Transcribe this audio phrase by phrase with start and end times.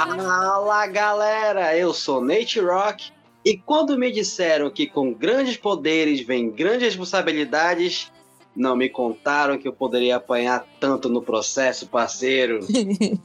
[0.00, 3.12] Fala galera, eu sou Nate Rock
[3.44, 8.10] e quando me disseram que com grandes poderes vem grandes responsabilidades,
[8.56, 12.60] não me contaram que eu poderia apanhar tanto no processo, parceiro.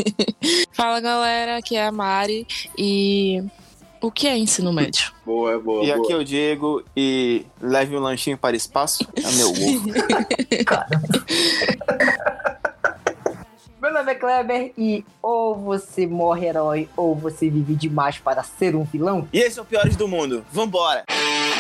[0.74, 2.46] Fala galera, aqui é a Mari
[2.78, 3.42] e
[4.02, 5.14] o que é ensino médio?
[5.26, 5.84] Boa, boa.
[5.84, 5.98] E boa.
[5.98, 9.08] aqui é o Diego e leve um lanchinho para espaço.
[9.16, 9.90] É meu ovo.
[13.96, 18.84] Nome é Kleber e ou você morre herói ou você vive demais para ser um
[18.84, 19.26] vilão.
[19.32, 20.46] E esse é o Piores do Mundo.
[20.52, 21.06] Vambora!
[21.08, 21.55] Começa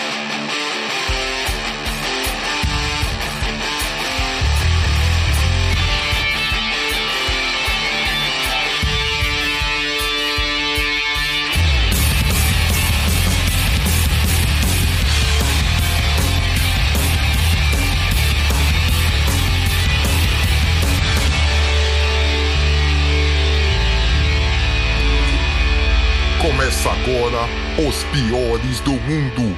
[27.77, 29.57] os piores do mundo.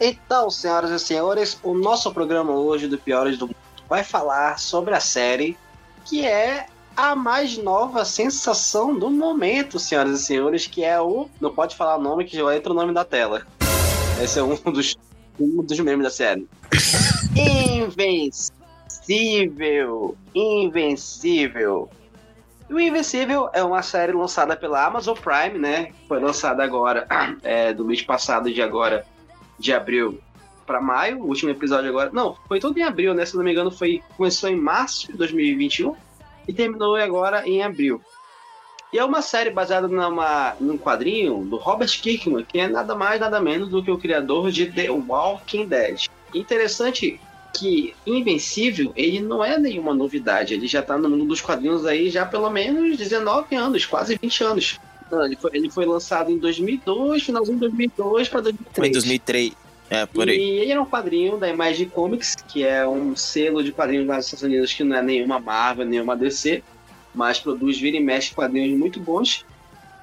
[0.00, 4.94] Então, senhoras e senhores, o nosso programa hoje do Piores do Mundo vai falar sobre
[4.94, 5.58] a série
[6.06, 6.64] que é
[6.96, 11.28] a mais nova sensação do momento, senhoras e senhores, que é o.
[11.38, 13.46] Não pode falar o nome que já entra o nome da tela.
[14.22, 14.96] Esse é um dos,
[15.38, 16.48] um dos memes da série.
[17.36, 18.56] Invencível!
[20.34, 21.90] Invencível!
[22.68, 25.92] E o Invencível é uma série lançada pela Amazon Prime, né?
[26.08, 27.06] Foi lançada agora,
[27.42, 29.06] é, do mês passado de agora,
[29.58, 30.20] de abril
[30.66, 31.20] para maio.
[31.20, 32.10] O último episódio agora.
[32.12, 33.24] Não, foi todo em abril, né?
[33.24, 35.94] Se não me engano, foi começou em março de 2021
[36.48, 38.02] e terminou agora em abril.
[38.92, 43.20] E é uma série baseada numa, num quadrinho do Robert Kirkman, que é nada mais
[43.20, 46.06] nada menos do que o criador de The Walking Dead.
[46.34, 47.20] Interessante
[47.58, 52.10] que Invencível, ele não é nenhuma novidade, ele já tá no mundo dos quadrinhos aí
[52.10, 54.80] já há pelo menos 19 anos, quase 20 anos.
[55.10, 58.88] Não, ele, foi, ele foi lançado em 2002, finalzinho de 2002 para 2003.
[58.88, 59.52] Em 2003.
[59.88, 60.36] É, por aí.
[60.36, 64.24] E ele era um quadrinho da Image Comics, que é um selo de quadrinhos nos
[64.24, 66.62] Estados Unidos que não é nenhuma Marvel, nenhuma DC,
[67.14, 69.44] mas produz vira e mexe quadrinhos muito bons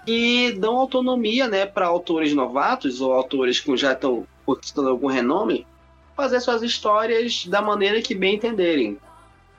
[0.06, 5.66] e dão autonomia, né, para autores novatos ou autores que já estão conquistando algum renome
[6.16, 8.98] fazer suas histórias da maneira que bem entenderem.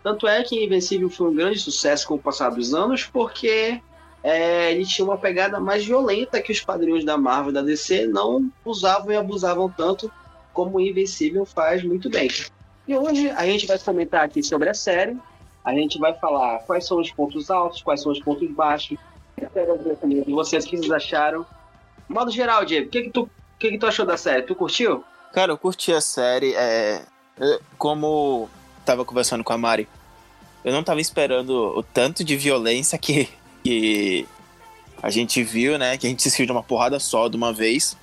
[0.03, 3.81] Tanto é que Invencível foi um grande sucesso com o passar dos anos, porque
[4.22, 8.06] é, ele tinha uma pegada mais violenta que os quadrinhos da Marvel e da DC
[8.06, 10.10] não usavam e abusavam tanto
[10.53, 12.28] como Invencível faz muito bem.
[12.87, 15.16] E hoje a gente vai comentar aqui sobre a série,
[15.64, 18.98] a gente vai falar quais são os pontos altos, quais são os pontos baixos,
[19.38, 21.47] o que vocês acharam.
[22.06, 23.28] Modo geral, Diego, o que, que, tu,
[23.59, 24.43] que, que tu achou da série?
[24.43, 25.03] Tu curtiu?
[25.34, 26.55] Cara, eu curti a série.
[26.55, 27.03] É...
[27.39, 28.49] eu- Como
[28.87, 29.89] tava conversando com a Mari,
[30.65, 33.28] eu não tava esperando o tanto de violência que,
[33.62, 34.27] que
[35.03, 35.99] a gente viu, né?
[35.99, 37.97] Que a gente assistiu de uma porrada só de uma vez.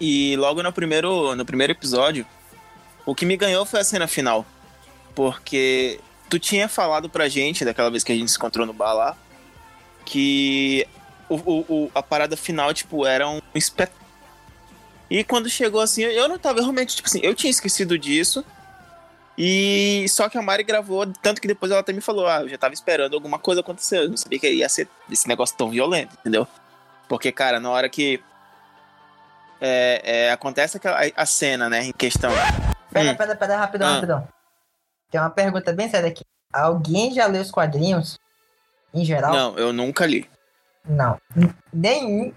[0.00, 2.26] E logo no primeiro, no primeiro episódio,
[3.06, 4.44] o que me ganhou foi a cena final.
[5.14, 5.98] Porque
[6.28, 9.16] tu tinha falado pra gente, daquela vez que a gente se encontrou no bar lá,
[10.04, 10.86] que
[11.28, 11.36] o-
[11.68, 13.99] o- a parada final, tipo, era um espetáculo.
[15.10, 18.44] E quando chegou assim, eu não tava realmente, tipo assim, eu tinha esquecido disso.
[19.36, 22.48] E só que a Mari gravou, tanto que depois ela até me falou, ah, eu
[22.48, 23.98] já tava esperando alguma coisa acontecer.
[23.98, 26.46] Eu não sabia que ia ser esse negócio tão violento, entendeu?
[27.08, 28.22] Porque, cara, na hora que
[29.60, 32.30] é, é, acontece aquela, a cena, né, em questão.
[32.92, 33.16] Pera, Hum.
[33.16, 33.94] pera, pera, rapidão, Ah.
[33.94, 34.28] rapidão.
[35.10, 36.24] Tem uma pergunta bem séria aqui.
[36.52, 38.18] Alguém já leu os quadrinhos?
[38.92, 39.32] Em geral?
[39.32, 40.28] Não, eu nunca li.
[40.84, 41.18] Não.
[41.72, 42.32] Nenhum.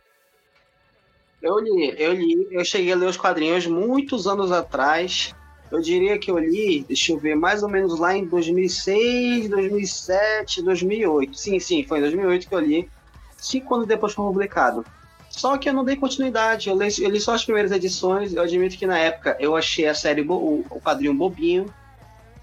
[1.43, 5.33] Eu li, eu li, eu cheguei a ler os quadrinhos muitos anos atrás.
[5.71, 10.63] Eu diria que eu li, deixa eu ver, mais ou menos lá em 2006, 2007,
[10.63, 11.37] 2008.
[11.37, 12.91] Sim, sim, foi em 2008 que eu li.
[13.37, 14.87] Cinco anos depois foi publicado.
[15.29, 18.33] Só que eu não dei continuidade, eu li, eu li só as primeiras edições.
[18.33, 21.73] Eu admito que na época eu achei a série, o, o quadrinho bobinho.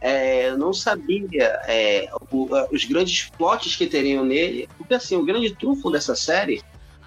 [0.00, 1.26] É, eu não sabia
[1.68, 4.68] é, o- os grandes plots que teriam nele.
[4.76, 6.62] Porque assim, o grande trunfo dessa série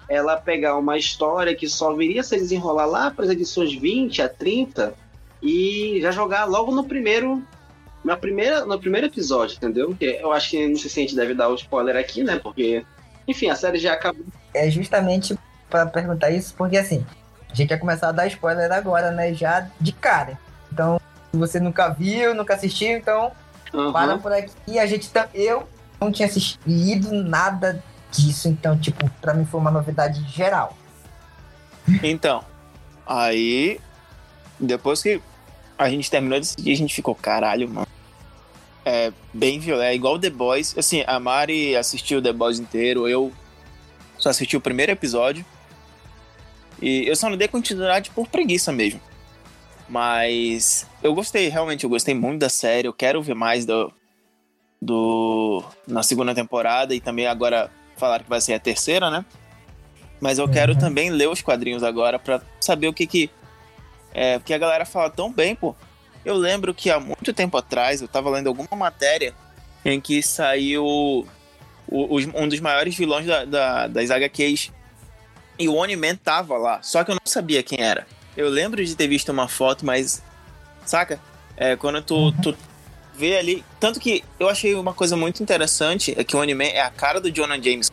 [0.08, 4.22] ela pegar uma história que só viria a se desenrolar lá para as edições 20
[4.22, 4.94] a 30
[5.42, 7.42] e já jogar logo no primeiro
[8.04, 9.88] na primeira, no primeiro episódio, entendeu?
[9.88, 12.38] Porque eu acho que não sei se a gente deve dar o spoiler aqui, né?
[12.38, 12.84] Porque,
[13.26, 14.26] enfim, a série já acabou.
[14.52, 15.38] É justamente
[15.70, 17.04] pra perguntar isso, porque assim,
[17.50, 19.32] a gente vai começar a dar spoiler agora, né?
[19.32, 20.38] Já de cara.
[20.70, 23.32] Então, se você nunca viu, nunca assistiu, então
[23.72, 23.92] Aham.
[23.92, 24.78] para por aqui.
[24.78, 25.10] A gente.
[25.32, 25.66] Eu
[25.98, 27.82] não tinha assistido nada
[28.14, 30.76] disso, então, tipo, pra mim foi uma novidade geral.
[32.02, 32.44] Então,
[33.06, 33.80] aí,
[34.58, 35.20] depois que
[35.76, 37.86] a gente terminou desse dia, a gente ficou, caralho, mano.
[38.86, 40.76] É bem violento, é igual The Boys.
[40.76, 43.32] Assim, a Mari assistiu The Boys inteiro, eu
[44.18, 45.44] Só assisti o primeiro episódio.
[46.80, 49.00] E eu só não dei continuidade por preguiça mesmo.
[49.88, 52.88] Mas eu gostei, realmente, eu gostei muito da série.
[52.88, 53.92] Eu quero ver mais do,
[54.80, 59.24] do na segunda temporada e também agora falaram que vai ser a terceira, né?
[60.20, 60.78] Mas eu quero Uhum.
[60.78, 63.30] também ler os quadrinhos agora pra saber o que que
[64.12, 65.74] é, porque a galera fala tão bem, pô.
[66.24, 69.34] Eu lembro que há muito tempo atrás eu tava lendo alguma matéria
[69.84, 71.26] em que saiu o-
[71.88, 74.72] os- um dos maiores vilões da, da, das HQs
[75.58, 78.06] e o Oni-Man tava lá, só que eu não sabia quem era.
[78.36, 80.22] Eu lembro de ter visto uma foto, mas.
[80.86, 81.20] Saca?
[81.56, 82.56] É, quando tu, tu
[83.14, 83.64] vê ali.
[83.78, 87.20] Tanto que eu achei uma coisa muito interessante é que o Oni-Man é a cara
[87.20, 87.92] do Jonah Jameson.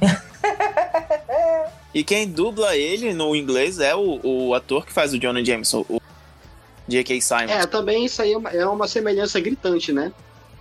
[1.94, 5.84] e quem dubla ele no inglês é o, o ator que faz o Jonah Jameson,
[5.88, 6.00] o
[6.86, 7.20] J.K.
[7.20, 7.50] Simon.
[7.50, 10.12] É, também isso aí é uma, é uma semelhança gritante, né?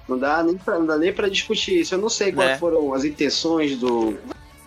[0.07, 1.95] Não dá nem pra, não dá nem pra discutir isso.
[1.95, 2.57] Eu não sei quais É.
[2.57, 4.17] foram as intenções do,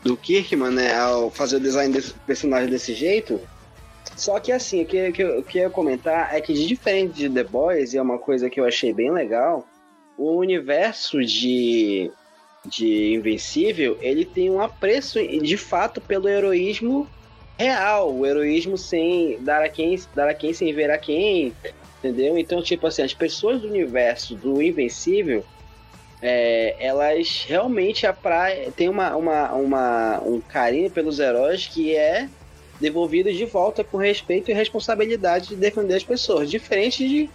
[0.02, 3.40] do Kirkman, né, ao fazer o design desse personagem desse jeito.
[4.14, 7.14] Só que assim, o que, que eu- que eu ia comentar é que de diferente
[7.14, 9.66] de The Boys, e é uma coisa que eu achei bem legal,
[10.16, 12.10] o universo de,
[12.64, 17.08] de Invencível, ele tem um apreço de fato pelo heroísmo
[17.58, 21.54] real, o heroísmo sem dar a quem, dar a quem sem ver a quem,
[21.98, 22.38] entendeu?
[22.38, 25.44] Então, tipo assim, as pessoas do universo do Invencível,
[26.22, 32.28] é, elas realmente a praia tem uma, uma, uma, um carinho pelos heróis que é
[32.80, 37.30] devolvido de volta com respeito e responsabilidade de defender as pessoas, diferente de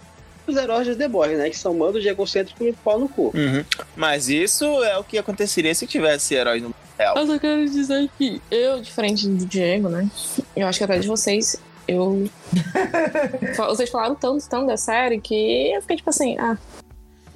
[0.46, 1.50] os heróis de The Boys, né?
[1.50, 3.32] Que são mandos de egocêntrico e pau no cu.
[3.34, 3.64] Uhum.
[3.94, 7.16] Mas isso é o que aconteceria se tivesse heróis no real.
[7.16, 10.08] Eu só quero dizer que eu, diferente do Diego, né?
[10.56, 11.56] Eu acho que até de vocês,
[11.86, 12.28] eu.
[13.56, 16.56] Vocês falaram tanto, tanto da série que eu fiquei tipo assim, ah.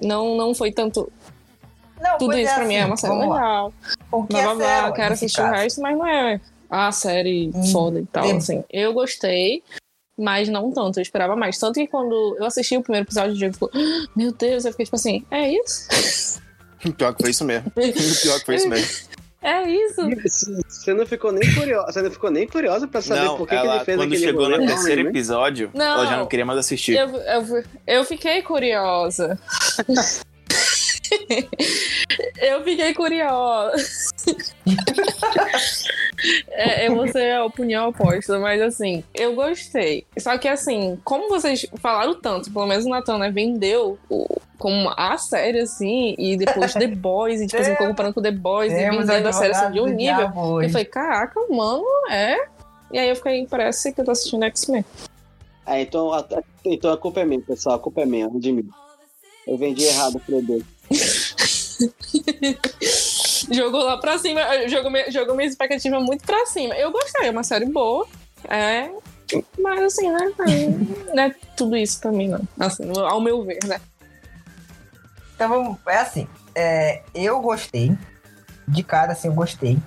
[0.02, 1.10] Não, não foi tanto.
[2.00, 3.72] Não, Tudo isso é pra mim é assim, uma série legal.
[4.10, 8.00] Blá é blá blá, quero assistir o resto, mas não é a série Hum, foda
[8.00, 8.24] e tal.
[8.24, 8.64] tem- Assim.
[8.70, 9.62] Eu gostei,
[10.18, 11.58] mas não tanto, eu esperava mais.
[11.58, 14.70] Tanto que quando eu assisti o primeiro episódio, o Diego ficou, "Ah, meu Deus, eu
[14.72, 15.88] fiquei tipo assim, é isso?
[16.96, 17.70] Pior que foi isso mesmo.
[17.74, 19.16] Pior que foi isso mesmo.
[19.42, 20.02] É isso?
[20.68, 23.54] Você não ficou nem curiosa, você não ficou nem curiosa pra saber Não, por que,
[23.54, 25.10] que ela, ele fez quando aquele chegou no terceiro né?
[25.10, 25.84] episódio, Não.
[25.84, 26.96] ela já não queria mais assistir.
[26.96, 29.38] Eu, eu, eu fiquei curiosa.
[32.40, 33.72] eu fiquei curiosa.
[36.50, 40.06] é, eu vou ser a opinião oposta, mas assim, eu gostei.
[40.18, 44.90] Só que assim, como vocês falaram tanto, pelo menos o Natan, né, vendeu o- como
[44.96, 48.72] a série, assim, e depois The Boys, e tipo assim, ficou comparando com The Boys
[48.72, 50.26] e Temos vendendo a série assim, de um nível.
[50.64, 52.36] Eu falei, caraca, mano, é.
[52.90, 54.84] E aí eu fiquei, parece que eu tô assistindo X-Men.
[55.66, 56.24] Ah, então a,
[56.64, 57.74] então a culpa é minha, pessoal.
[57.74, 58.68] A culpa é minha, de mim.
[59.46, 60.64] Eu vendi errado o produto.
[63.52, 66.74] Jogou lá pra cima, jogou, minha- jogou minha expectativa muito pra cima.
[66.74, 68.06] Eu gostei, é uma série boa.
[68.48, 68.90] É.
[69.58, 70.32] Mas assim, né?
[71.14, 72.40] Não é tudo isso pra mim, não.
[72.58, 73.80] Assim, ao meu ver, né?
[75.34, 75.78] Então vamos.
[75.86, 76.26] É assim.
[76.54, 77.92] é, eu gostei.
[78.68, 79.78] De cara, assim, eu gostei.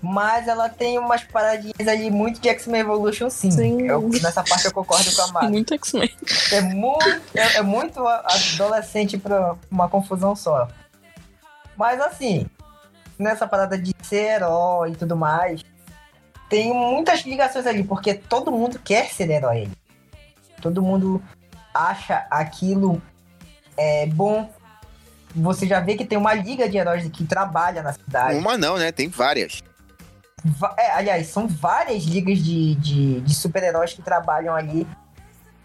[0.00, 3.50] Mas ela tem umas paradinhas ali muito de X-Men Evolution, sim.
[3.50, 3.82] Sim.
[3.82, 5.48] Eu- nessa parte eu concordo com a Mari.
[5.48, 6.10] Muito X-Men.
[6.52, 7.04] É muito,
[7.34, 10.68] é, é muito adolescente pra uma confusão só.
[11.78, 12.46] Mas assim,
[13.16, 15.64] nessa parada de ser herói e tudo mais,
[16.48, 19.68] tem muitas ligações ali, porque todo mundo quer ser herói.
[20.60, 21.22] Todo mundo
[21.72, 23.00] acha aquilo
[23.76, 24.50] é, bom.
[25.36, 28.38] Você já vê que tem uma liga de heróis que trabalha na cidade.
[28.38, 28.90] Uma não, né?
[28.90, 29.62] Tem várias.
[30.76, 34.86] É, aliás, são várias ligas de, de, de super-heróis que trabalham ali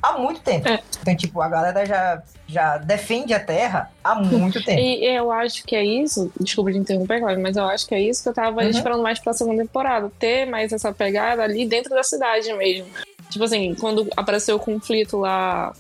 [0.03, 0.67] há muito tempo.
[0.67, 0.79] É.
[1.01, 4.79] Então, tipo, a galera já, já defende a Terra há muito tempo.
[4.79, 6.31] E eu acho que é isso.
[6.39, 8.69] Desculpa de interromper, Cláudio, mas eu acho que é isso que eu tava Uhum.
[8.69, 10.11] esperando mais pra segunda temporada.
[10.19, 12.85] Ter mais essa pegada ali dentro da cidade mesmo.
[13.29, 15.73] Tipo assim, quando apareceu o conflito lá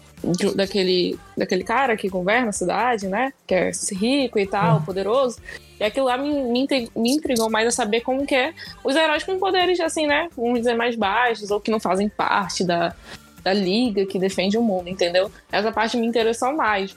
[0.55, 3.33] daquele, daquele cara que governa a cidade, né?
[3.45, 4.81] Que é rico e tal, Uhum.
[4.83, 5.37] poderoso.
[5.79, 8.53] E aquilo lá me, me, me intrigou mais a saber como que é
[8.83, 10.29] os heróis com poderes, assim, né?
[10.35, 12.95] Vamos dizer, mais baixos, ou que não fazem parte da,
[13.43, 15.29] da liga que defende o mundo, entendeu?
[15.51, 16.95] Essa parte me interessou mais.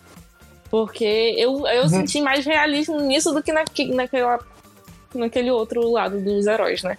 [0.71, 1.89] Porque eu, eu Uhum.
[1.89, 4.39] senti mais realismo nisso do que naque, naquela,
[5.15, 6.97] naquele outro lado dos heróis, né?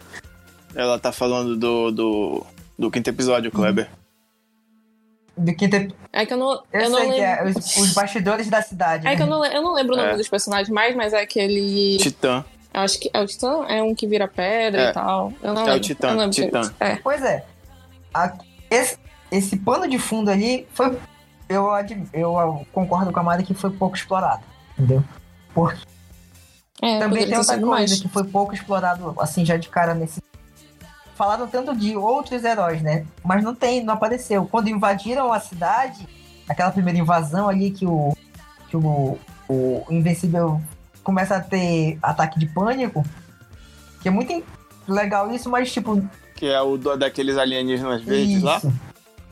[0.75, 2.45] Ela tá falando do, do,
[2.77, 3.89] do quinto episódio, Kleber.
[5.37, 7.59] Do quinto ep- É que eu não, Eu, eu não sei que é lembro.
[7.59, 9.07] os, os bastidores da cidade.
[9.07, 9.31] É que eu né?
[9.31, 10.15] não, eu não lembro o nome É.
[10.17, 11.97] dos personagens mais, mas é aquele.
[11.97, 12.43] Titã.
[12.73, 14.89] Eu acho que é o Titã, é um que vira pedra É.
[14.89, 15.31] e tal.
[15.43, 15.79] Eu não É o lembro.
[15.81, 16.61] Titã, eu não lembro Titã.
[16.61, 16.75] direito.
[16.79, 16.95] É.
[16.97, 17.45] Pois é.
[18.13, 18.33] A-
[18.71, 18.97] esse,
[19.31, 20.97] esse pano de fundo ali foi.
[21.49, 21.67] Eu,
[22.13, 24.43] eu concordo com a Mari que foi pouco explorado.
[24.77, 25.03] Entendeu?
[25.53, 25.79] Porque
[26.81, 27.99] É, Também tem outra coisa mais.
[28.01, 30.21] que foi pouco explorado, assim, já de cara nesse.
[31.15, 33.05] Falaram tanto de outros heróis, né?
[33.23, 34.45] Mas não tem, não apareceu.
[34.45, 36.07] Quando invadiram a cidade,
[36.47, 38.15] aquela primeira invasão ali que o.
[38.69, 39.17] que o,
[39.49, 40.61] o Invencível
[41.03, 43.03] começa a ter ataque de pânico.
[44.01, 44.43] Que é muito
[44.87, 46.05] legal isso, mas tipo,
[46.35, 48.61] Que é o do- daqueles alienígenas verdes lá.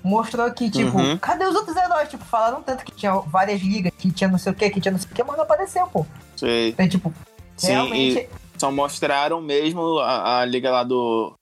[0.06, 1.18] Mostrou que, tipo, Uhum.
[1.18, 2.08] cadê os outros heróis?
[2.10, 4.92] Tipo, falaram tanto que tinha várias ligas, que tinha não sei o que, que tinha
[4.92, 6.06] não sei o que, mas não apareceu, pô.
[6.36, 6.70] Sei.
[6.70, 7.12] Então, tipo,
[7.58, 8.30] Sim, realmente.
[8.58, 11.34] Só mostraram mesmo a, a liga lá do,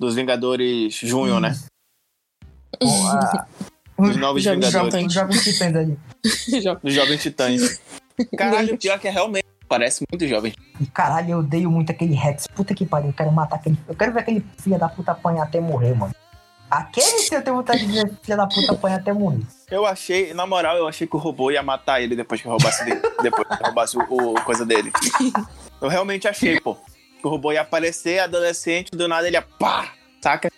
[0.00, 1.54] dos Vingadores Júnior, né?
[2.82, 3.46] A-
[3.98, 4.92] Os novos Vingadores.
[4.94, 5.06] tem.
[5.06, 5.98] Os jovens titãs ali.
[6.82, 7.80] Dos Jovens Titãs.
[8.36, 9.44] Caralho, pior que é realmente.
[9.68, 10.52] Parece muito jovem.
[10.80, 12.46] E caralho, eu odeio muito aquele Rex.
[12.48, 13.78] Puta que pariu, eu quero matar aquele.
[13.88, 16.14] Eu quero ver aquele filho da puta apanhar até morrer, mano.
[16.70, 19.42] Aquele sim eu tenho vontade de ver filho da puta apanhar até morrer.
[19.70, 22.84] Eu achei, na moral, eu achei que o robô ia matar ele depois que roubasse,
[22.84, 24.92] dele, depois que roubasse o, o coisa dele.
[25.80, 26.74] Eu realmente achei, pô.
[27.20, 29.92] Que o robô ia aparecer, adolescente, do nada ele ia pá!
[30.20, 30.50] Saca?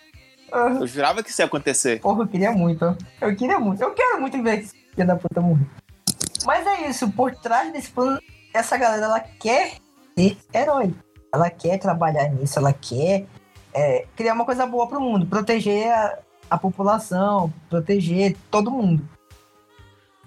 [0.51, 1.99] Eu jurava que isso ia acontecer.
[1.99, 2.97] Porra, eu queria muito.
[3.19, 3.81] Eu queria muito.
[3.81, 5.67] Eu quero muito ver esse filho da puta morrer.
[6.45, 8.21] Mas é isso, por trás desse plano,
[8.53, 9.73] essa galera, ela quer
[10.17, 10.93] ser herói.
[11.33, 13.25] Ela quer trabalhar nisso, ela quer
[13.77, 16.17] é, criar uma coisa boa pro mundo, proteger a,
[16.49, 19.07] a população, proteger todo mundo.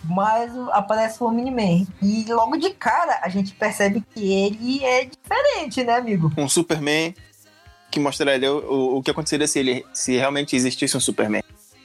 [0.05, 1.87] Mas o- aparece o Omni-Man.
[2.01, 6.33] E logo de cara a gente percebe que ele é diferente, né, amigo?
[6.39, 7.15] Um Superman
[7.91, 11.43] que mostraria o, o, o que aconteceria se, ele, se realmente existisse um Superman.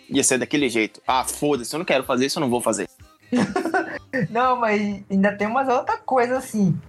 [0.08, 1.02] Ia ser daquele jeito.
[1.08, 2.88] Ah, foda-se, eu não quero fazer isso, eu não vou fazer.
[4.30, 6.80] Não, mas ainda tem umas outra coisa assim.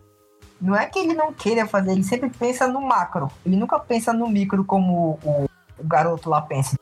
[0.60, 3.30] Não é que ele não queira fazer, ele sempre pensa no macro.
[3.44, 5.48] Ele nunca pensa no micro como o,
[5.78, 6.76] o garoto lá pensa.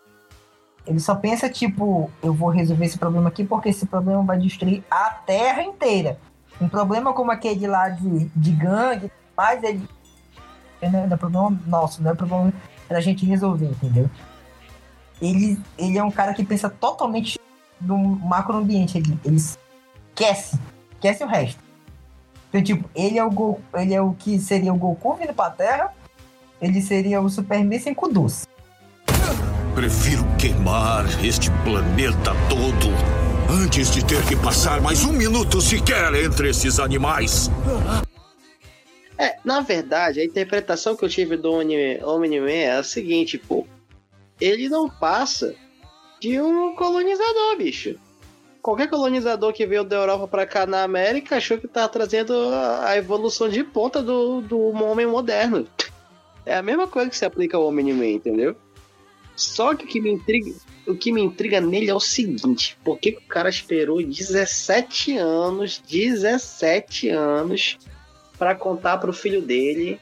[0.86, 4.84] Ele só pensa, tipo, eu vou resolver esse problema aqui porque esse problema vai destruir
[4.90, 6.18] a terra inteira.
[6.60, 9.88] Um problema como aquele lá de, de gangue, mas ele.
[10.82, 12.52] Não é, problema nosso, não é problema
[12.88, 14.10] da gente resolver, entendeu?
[15.20, 17.40] Ele, ele é um cara que pensa totalmente
[17.80, 18.98] no macro ambiente.
[18.98, 20.58] Ele, ele esquece.
[20.92, 21.64] Esquece o resto.
[22.54, 25.50] Então, tipo, ele é o Go, ele é o que seria o Goku vindo pra
[25.50, 25.92] Terra.
[26.62, 28.46] Ele seria o Superman sem Kudus.
[29.74, 32.92] Prefiro queimar este planeta todo
[33.52, 37.50] antes de ter que passar mais um minuto sequer entre esses animais.
[39.18, 43.66] É, na verdade, a interpretação que eu tive do Omni- Omni-Man é a seguinte, pô.
[44.40, 45.56] Ele não passa
[46.20, 47.96] de um colonizador, bicho.
[48.64, 52.32] Qualquer colonizador que veio da Europa pra cá na América achou que tá trazendo
[52.82, 55.68] a evolução de ponta do, do homem moderno.
[56.46, 58.56] É a mesma coisa que se aplica ao Omni-Man, entendeu?
[59.36, 60.50] Só que o que me intriga,
[60.86, 65.82] o que me intriga nele é o seguinte: por que, o cara esperou 17 anos,
[65.86, 67.76] 17 anos
[68.38, 70.00] pra contar pro filho dele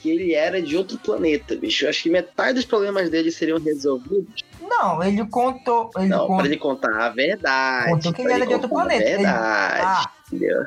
[0.00, 1.86] que ele era de outro planeta, bicho?
[1.86, 4.44] Eu acho que metade dos problemas dele seriam resolvidos.
[4.78, 5.90] Não, ele contou.
[5.96, 6.36] Ele Não, contou.
[6.36, 7.90] pra ele contar a verdade.
[7.90, 9.02] Contou que pra ele era de outro planeta.
[9.04, 10.64] A Ele- verdade, Ah, entendeu?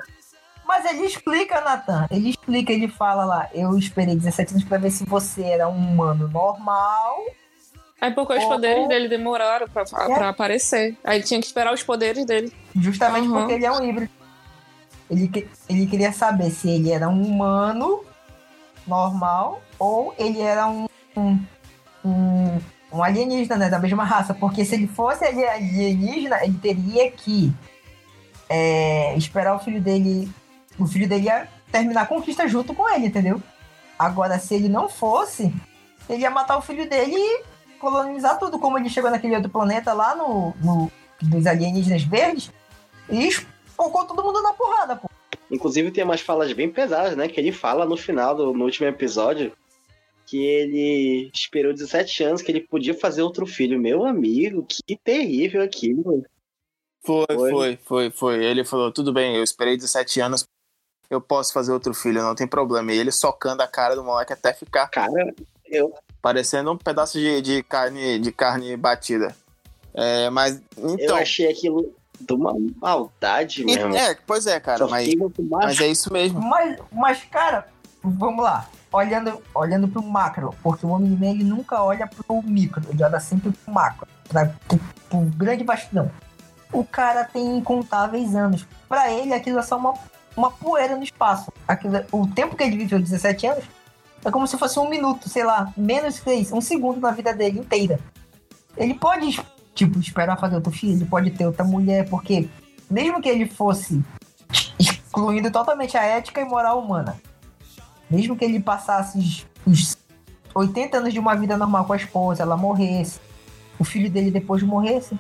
[0.67, 2.07] mas ele explica, Nathan.
[2.11, 3.49] Ele explica, ele fala lá.
[3.53, 7.17] Eu esperei 17 anos pra ver se você era um humano normal.
[8.01, 10.95] Aí porque os Oh, poderes dele demoraram pra, pra aparecer.
[11.03, 12.53] Aí ele tinha que esperar os poderes dele.
[12.75, 13.39] Justamente Aham.
[13.39, 14.11] porque ele é um híbrido.
[15.09, 18.03] Ele, ele queria saber se ele era um humano
[18.87, 21.39] normal ou ele era um, um,
[22.03, 22.59] um,
[22.95, 23.69] um alienígena, né?
[23.69, 24.33] Da mesma raça.
[24.33, 27.51] Porque se ele fosse ali- alienígena, ele teria que
[28.49, 30.29] é, esperar o filho dele.
[30.79, 33.41] O filho dele ia terminar a conquista junto com ele, entendeu?
[33.97, 35.53] Agora, se ele não fosse,
[36.09, 37.43] ele ia matar o filho dele e
[37.79, 38.59] colonizar tudo.
[38.59, 42.51] Como ele chegou naquele outro planeta lá no, no dos alienígenas verdes
[43.09, 45.09] e espocou todo mundo na porrada, pô.
[45.49, 47.27] Inclusive tem umas falas bem pesadas, né?
[47.27, 49.53] Que ele fala no final do no último episódio
[50.25, 53.79] que ele esperou 17 anos que ele podia fazer outro filho.
[53.79, 56.23] Meu amigo, que terrível aquilo.
[57.03, 57.51] Foi, Foi.
[57.51, 58.45] foi, foi, foi.
[58.45, 60.45] Ele falou: tudo bem, eu esperei 17 anos,
[61.09, 62.91] eu posso fazer outro filho, não tem problema.
[62.91, 65.33] E ele socando a cara do moleque até ficar Cara,
[65.65, 69.35] eu, parecendo um pedaço de, de carne de carne batida.
[69.93, 71.15] É, mas eu então.
[71.15, 73.95] achei aquilo de uma maldade mesmo.
[73.95, 76.41] É, pois é, cara, Só mas, mas é isso mesmo.
[76.41, 77.67] Mas, mas, cara,
[78.03, 78.69] vamos lá.
[78.95, 83.51] Olhando, olhando pro macro, porque o Homem-Man ele nunca olha pro micro, ele olha sempre
[83.51, 84.49] pro macro, pra,
[85.09, 86.09] pro, grande bastidão.
[86.71, 88.65] O cara tem incontáveis anos.
[88.87, 89.95] Pra ele, aquilo é só uma,
[90.37, 91.51] uma poeira no espaço.
[91.67, 93.65] Aquilo, é- o tempo que ele viveu, 17 anos,
[94.23, 97.33] é como se fosse um minuto, sei lá, menos que isso, um segundo na vida
[97.33, 97.99] dele inteira.
[98.77, 99.37] Ele pode,
[99.73, 102.47] tipo, esperar fazer outro filho, ele pode ter outra mulher, porque
[102.89, 104.01] mesmo que ele fosse
[104.79, 107.17] excluindo totalmente a ética e moral humana,
[108.09, 109.97] Mesmo que ele passasse os, os
[110.53, 113.19] 80 anos de uma vida normal com a esposa, ela morresse,
[113.77, 115.17] o filho dele depois morresse,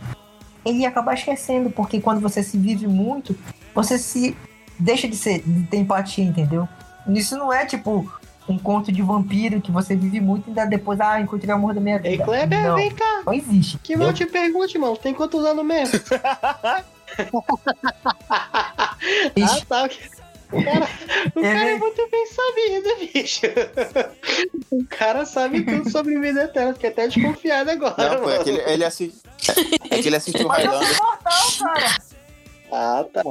[0.63, 3.37] ele ia acabar esquecendo, porque quando você se vive muito,
[3.73, 4.35] você se
[4.79, 6.67] deixa de, ser, de ter empatia, entendeu?
[7.07, 8.09] Isso não é tipo
[8.47, 11.73] um conto de vampiro que você vive muito e ainda depois, ah, encontrei o amor
[11.73, 12.09] da minha vida.
[12.09, 13.23] Ei, Kleber, não, vem cá.
[13.25, 13.77] não existe.
[13.79, 15.99] Que eu te pergunte, irmão, tem quantos anos mesmo?
[18.29, 19.89] ah, tá.
[20.57, 20.89] O cara,
[21.35, 23.41] o cara é Ele- muito bem sabido, bicho.
[24.71, 28.15] O cara sabe tudo sobre vida eterna, fiquei até desconfiado agora.
[28.15, 29.21] Não, pô, é que ele, ele assiste.
[29.89, 30.97] É que ele assistiu eu Highlander.
[30.97, 31.95] mortal, cara.
[32.71, 33.23] Ah, tá.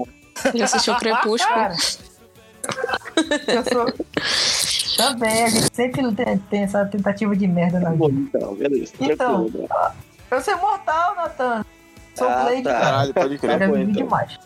[0.52, 1.54] Ele assistiu Crepúsculo.
[1.54, 1.74] Cara,
[3.48, 3.92] eu sou.
[4.96, 8.06] Também, a gente sempre tem, tem essa tentativa de merda na vida.
[8.12, 8.92] então, beleza.
[9.00, 9.68] Então, tranquilo.
[10.30, 11.64] Eu sou mortal, Nathan.
[12.14, 12.70] Sou Ah, Blade, tá.
[12.70, 12.84] cara.
[12.84, 13.50] Caralho, pode crer.
[13.50, 14.02] Cara, eu bom, vivi então.
[14.04, 14.38] demais.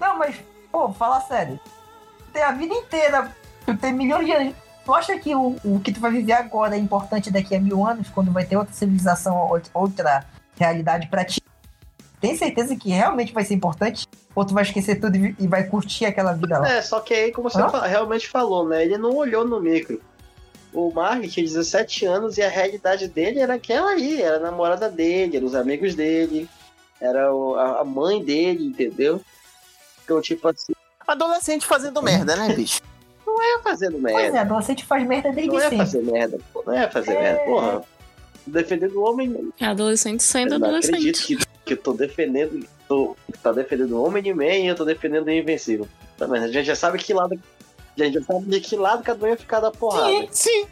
[0.00, 0.36] Não, mas,
[0.70, 1.58] pô, fala sério.
[2.32, 3.34] Tem a vida inteira,
[3.64, 4.54] tu tem milhões de anos.
[4.84, 7.84] Tu acha que o, o que tu vai viver agora é importante daqui a mil
[7.84, 10.24] anos, quando vai ter outra civilização, out- outra
[10.58, 11.40] realidade pra ti?
[12.20, 14.06] Tem certeza que realmente vai ser importante?
[14.34, 16.68] Ou tu vai esquecer tudo e vai curtir aquela vida lá?
[16.70, 18.84] É, só que aí, como você fa- realmente falou, né?
[18.84, 20.00] Ele não olhou no micro.
[20.72, 24.90] O Mark tinha 17 anos e a realidade dele era aquela aí, era a namorada
[24.90, 26.48] dele, eram os amigos dele,
[27.00, 27.28] era
[27.80, 29.20] a mãe dele, entendeu?
[30.06, 30.72] Então, tipo assim,
[31.06, 32.80] Adolescente fazendo merda, né, bicho?
[33.26, 34.38] não é fazendo Pois merda.
[34.38, 35.76] é, adolescente faz merda desde não é sempre.
[35.78, 36.62] fazer merda, pô.
[36.64, 37.22] Não é fazer É.
[37.22, 37.44] merda.
[37.44, 37.82] Porra,
[38.46, 39.50] defendendo o homem.
[39.60, 41.36] É adolescente sendo Eu não acredito adolescente.
[41.36, 42.66] que, que eu tô defendendo.
[42.88, 45.88] Tô, tá defendendo o homem de man e eu tô defendendo o invencível.
[46.16, 46.44] Tá vendo?
[46.44, 47.38] A gente já sabe que lado.
[47.98, 50.06] A gente já sabe de que lado cada um ia ficar da porrada.
[50.08, 50.66] Sim, sim.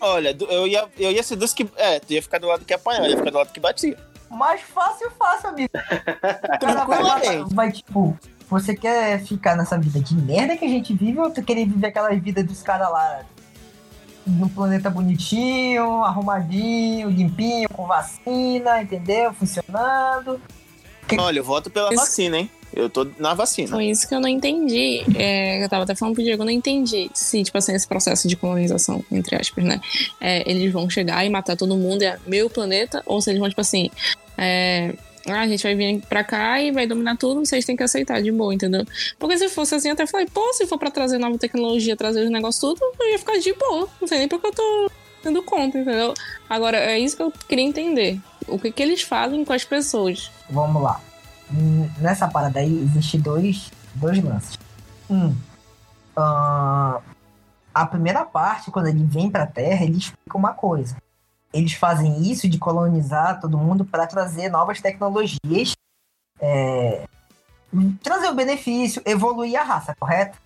[0.00, 1.68] Olha, eu ia, eu ia ser dos que.
[1.76, 3.96] É, tu ia ficar do lado que apanhava, eu ia ficar do lado que batia.
[4.30, 5.70] Mas fácil, fácil, amigo.
[5.76, 7.54] Vai, Tranquilamente.
[7.54, 8.18] vai, tipo,
[8.50, 11.86] você quer ficar nessa vida de merda que a gente vive ou tu quer viver
[11.86, 13.20] aquela vida dos caras lá
[14.26, 19.32] no planeta bonitinho, arrumadinho, limpinho, com vacina, entendeu?
[19.32, 20.40] Funcionando.
[21.18, 22.50] Olha, eu voto pela Isso- vacina, hein?
[22.72, 23.68] Eu tô na vacina.
[23.68, 25.02] Foi isso que eu não entendi.
[25.16, 28.28] É, eu tava até falando pro Diego, eu não entendi se, tipo assim, esse processo
[28.28, 29.80] de colonização, entre aspas, né?
[30.20, 33.48] é, eles vão chegar e matar todo mundo, é meu planeta, ou se eles vão,
[33.48, 33.90] tipo assim,
[34.38, 34.94] é,
[35.26, 38.22] ah, a gente vai vir pra cá e vai dominar tudo, vocês têm que aceitar
[38.22, 38.84] de boa, entendeu?
[39.18, 42.24] Porque se fosse assim, eu até falei, pô, se for pra trazer nova tecnologia, trazer
[42.24, 43.88] os negócios tudo, eu ia ficar de boa.
[44.00, 44.90] Não sei nem porque eu tô
[45.22, 46.14] tendo conta, entendeu?
[46.48, 48.18] Agora, é isso que eu queria entender.
[48.48, 50.30] O que, que eles fazem com as pessoas?
[50.48, 51.00] Vamos lá.
[51.52, 54.58] Hum, Nessa parada aí existe dois, dois lances.
[55.08, 55.34] Um,
[56.16, 57.00] ah,
[57.74, 60.96] a primeira parte, quando ele vem pra Terra, ele explica uma coisa.
[61.52, 65.74] Eles fazem isso de colonizar todo mundo para trazer novas tecnologias,
[66.40, 67.06] é,
[68.02, 70.38] trazer o benefício, evoluir a raça, correto?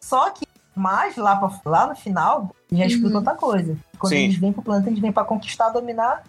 [0.00, 3.16] Só que mais lá, pra- lá no final, já explica Uhum.
[3.16, 3.76] outra coisa.
[3.98, 4.18] Quando Sim.
[4.20, 6.22] eles vêm pro planeta, eles vêm para conquistar, dominar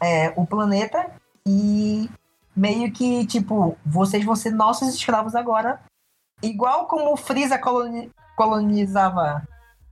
[0.00, 1.10] é, o planeta
[1.46, 2.08] e
[2.54, 5.80] meio que, tipo, vocês vão ser nossos escravos agora.
[6.42, 9.42] Igual como o Freeza coloni- colonizava,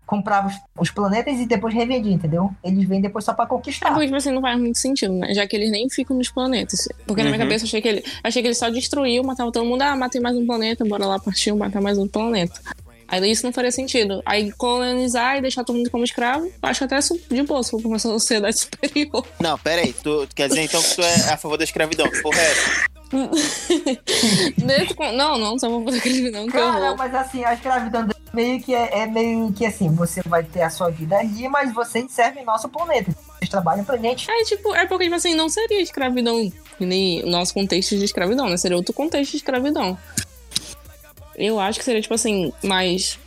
[0.07, 2.51] comprava os, os planetas e depois revendia, entendeu?
[2.63, 3.89] Eles vêm depois só pra É conquistar.
[3.91, 5.33] porque, tipo assim, não faz muito sentido, né?
[5.35, 6.89] Já que eles nem ficam nos planetas.
[7.07, 7.47] Porque na minha Uhum.
[7.47, 8.05] cabeça eu achei que ele.
[8.23, 9.83] Achei que ele só destruiu, matava todo mundo.
[9.83, 12.61] Ah, matei mais um planeta, bora lá partir, matar mais um planeta.
[13.09, 14.23] Aí isso não faria sentido.
[14.25, 17.81] Aí colonizar e deixar todo mundo como escravo, acho até isso de boa, se for
[17.85, 19.27] uma sociedade superior.
[19.39, 19.93] Não, pera aí.
[19.93, 22.09] Tu, tu quer dizer então que tu é a favor da escravidão?
[22.11, 22.93] Que porra é essa?
[24.57, 28.19] Desse não, não, só vou fazer aquele não, que Cara, mas assim, a escravidão dele
[28.33, 31.73] meio que é, é meio que assim, você vai ter a sua vida ali, mas
[31.75, 33.15] vocês servem nosso planeta.
[33.39, 34.31] Vocês trabalham pra gente.
[34.31, 38.49] Aí, tipo, é porque, tipo assim, não seria escravidão nem o nosso contexto de escravidão,
[38.49, 38.57] né?
[38.57, 39.99] Seria outro contexto de escravidão.
[41.37, 43.19] Eu acho que seria, tipo assim, mais.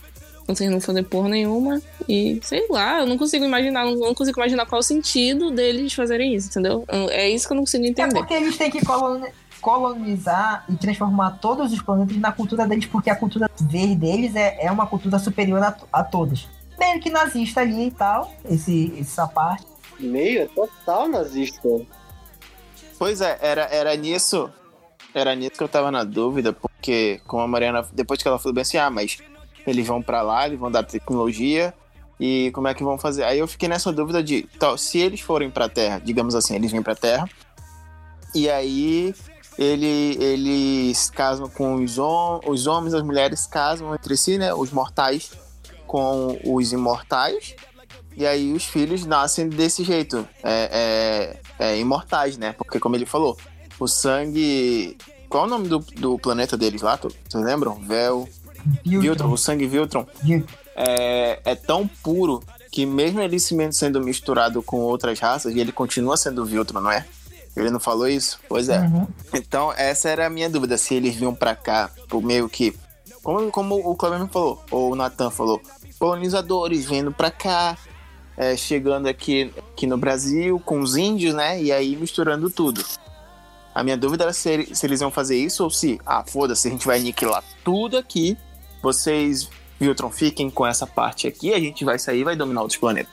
[0.47, 1.81] Vocês não fazer porra nenhuma.
[2.07, 5.91] E sei lá, eu não consigo imaginar, não, não consigo imaginar qual o sentido deles
[5.93, 6.85] fazerem isso, entendeu?
[6.87, 8.13] Eu- É isso que eu não consigo É entender.
[8.13, 9.27] porque eles têm que coloni-
[9.65, 14.63] colonizar e transformar todos os planetas na cultura deles, porque a cultura verde deles é,
[14.63, 16.47] é uma cultura superior a, to- a todas.
[16.77, 19.65] Meio que nazista ali e tal, esse, essa parte.
[19.99, 21.67] Meio é total nazista.
[22.99, 24.51] Pois é, era, era nisso.
[25.15, 28.53] Era nisso que eu tava na dúvida, porque como a Mariana, depois que ela falou
[28.53, 29.17] bem assim, ah, mas
[29.65, 31.73] eles vão pra lá, eles vão dar tecnologia,
[32.19, 33.23] e como é que vão fazer?
[33.23, 36.71] Aí eu fiquei nessa dúvida de, tal, se eles forem pra Terra, digamos assim, eles
[36.71, 37.27] vêm pra Terra,
[38.35, 39.15] e aí
[39.57, 44.53] ele, eles casam com os, hom os homens, as mulheres casam entre si, né?
[44.53, 45.31] Os mortais
[45.87, 47.55] com os imortais.
[48.17, 52.53] E aí os filhos nascem desse jeito, é, é, é, imortais, né?
[52.53, 53.37] Porque como ele falou,
[53.79, 54.97] o sangue.
[55.27, 56.97] Qual é o nome do, do planeta deles lá?
[56.97, 57.75] Vocês lembram?
[57.75, 58.27] Vel.
[58.83, 60.55] Viltron, o sangue Viltron, Viltron.
[60.75, 62.41] é, é tão puro
[62.71, 67.05] que mesmo ele se sendo misturado com outras raças, ele continua sendo Viltron, não é?
[67.55, 68.39] Ele não falou isso?
[68.49, 68.79] Pois é.
[68.79, 69.07] Uhum.
[69.33, 72.75] Então, essa era a minha dúvida, se eles vinham pra cá, por meio que.
[73.23, 75.59] Como, como o Cleber falou, ou o Nathan falou,
[75.97, 77.77] colonizadores vindo pra cá,
[78.37, 81.61] é, chegando aqui, aqui no Brasil com os índios, né?
[81.61, 82.83] E aí misturando tudo.
[83.73, 86.71] A minha dúvida era se, se eles iam fazer isso ou se, ah, foda-se, a
[86.71, 88.37] gente vai aniquilar tudo aqui.
[88.81, 92.79] Vocês, Viltron, fiquem com essa parte aqui, a gente vai sair e vai dominar outros
[92.79, 93.11] planetas.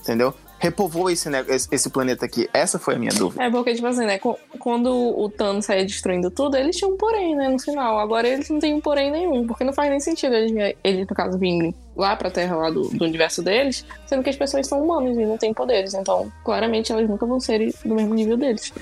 [0.00, 0.34] Entendeu?
[0.58, 2.48] Repovoa esse, ne- esse, planeta aqui.
[2.52, 3.42] Essa foi a minha dúvida.
[3.44, 4.18] É porque, tipo assim, né?
[4.58, 7.48] Quando o Thanos saía destruindo tudo, eles tinham um porém, né?
[7.48, 7.98] No final.
[7.98, 9.46] Agora eles não têm um porém nenhum.
[9.46, 12.88] Porque não faz nem sentido eles, eles no caso, virem lá pra Terra, lá do,
[12.88, 15.92] do universo deles, sendo que as pessoas são humanas e não têm poderes.
[15.92, 18.72] Então, claramente, elas nunca vão ser do mesmo nível deles.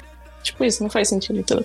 [0.42, 1.64] Tipo isso, não faz sentido, entendeu?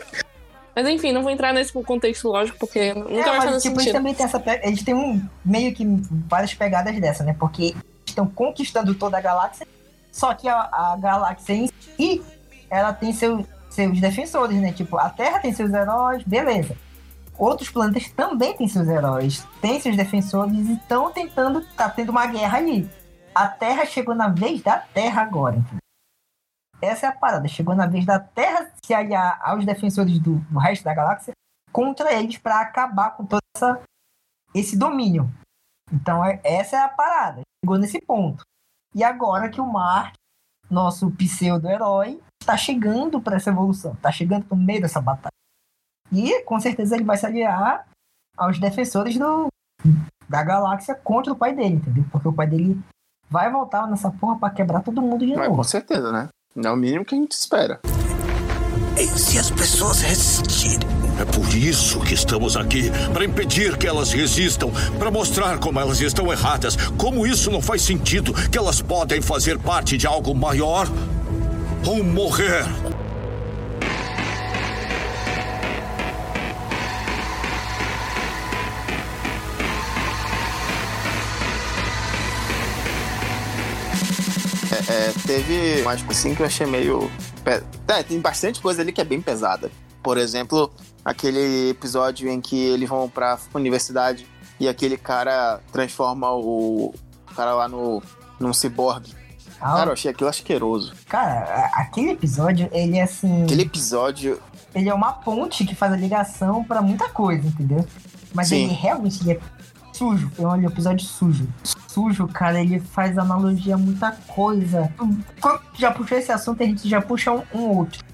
[0.76, 3.74] Mas enfim, não vou entrar nesse contexto lógico, porque nunca É, vai mas, fazer tipo,
[3.76, 3.94] eles sentido.
[3.94, 4.40] também têm essa.
[4.40, 5.84] pe- Eles têm um, meio que
[6.30, 7.36] várias pegadas dessa, né?
[7.40, 9.66] Porque estão conquistando toda a galáxia,
[10.18, 12.24] só que a, a galáxia em si,
[12.72, 14.74] ela tem seu, seus defensores, né?
[14.74, 16.76] Tipo, a Terra tem seus heróis, beleza.
[17.38, 21.64] Outros planetas também têm seus heróis, têm seus defensores e estão tentando.
[21.76, 22.90] Tá tendo uma guerra ali.
[23.34, 25.64] A Terra chegou na vez da Terra agora?
[26.82, 27.48] Essa é a parada.
[27.48, 31.34] Chegou na vez da Terra se aliar aos defensores do, do resto da galáxia
[31.72, 33.42] contra eles para acabar com todo
[34.56, 35.30] esse domínio.
[35.94, 37.42] Então, é- essa é a parada.
[37.64, 38.44] Chegou nesse ponto.
[38.98, 40.16] E agora que o Mark,
[40.68, 45.32] nosso pseudo-herói, está chegando para essa evolução, está chegando no meio dessa batalha.
[46.12, 47.88] E com certeza ele vai se aliar
[48.36, 49.50] aos defensores do,
[50.28, 52.06] da galáxia contra o pai dele, entendeu?
[52.12, 52.82] Porque o pai dele
[53.30, 55.58] vai voltar nessa porra para quebrar todo mundo de Mas novo.
[55.58, 56.30] com certeza, né?
[56.56, 57.80] É o mínimo que a gente espera.
[58.98, 61.07] E se as pessoas resistirem?
[61.20, 66.00] É por isso que estamos aqui para impedir que elas resistam, para mostrar como elas
[66.00, 70.88] estão erradas, como isso não faz sentido, que elas podem fazer parte de algo maior
[71.86, 72.66] ou morrer.
[84.90, 87.10] É, teve umas coisas assim que eu achei meio.
[87.88, 89.72] É, tem bastante coisa ali que é bem pesada.
[90.08, 90.72] Por exemplo,
[91.04, 94.26] aquele episódio em que eles vão pra universidade
[94.58, 96.94] e aquele cara transforma o
[97.36, 98.02] cara lá no
[98.40, 99.14] num ciborgue.
[99.60, 100.94] Ah, Cara, eu achei aquilo asqueroso.
[101.10, 103.44] cara, aquele episódio, ele é assim.
[103.44, 104.42] Aquele episódio.
[104.74, 107.86] ele é uma ponte que faz a ligação pra muita coisa, entendeu?
[108.34, 108.64] Mas Sim.
[108.64, 109.40] ele realmente ele é
[109.92, 110.32] sujo.
[110.40, 111.46] É um episódio sujo.
[111.86, 114.90] Sujo, cara, ele faz analogia a muita coisa.
[115.42, 118.08] Quando já puxou esse assunto, a gente já puxa um, um outro.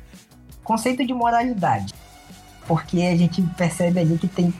[0.63, 1.93] Conceito de moralidade.
[2.67, 4.53] Porque a gente percebe ali que tem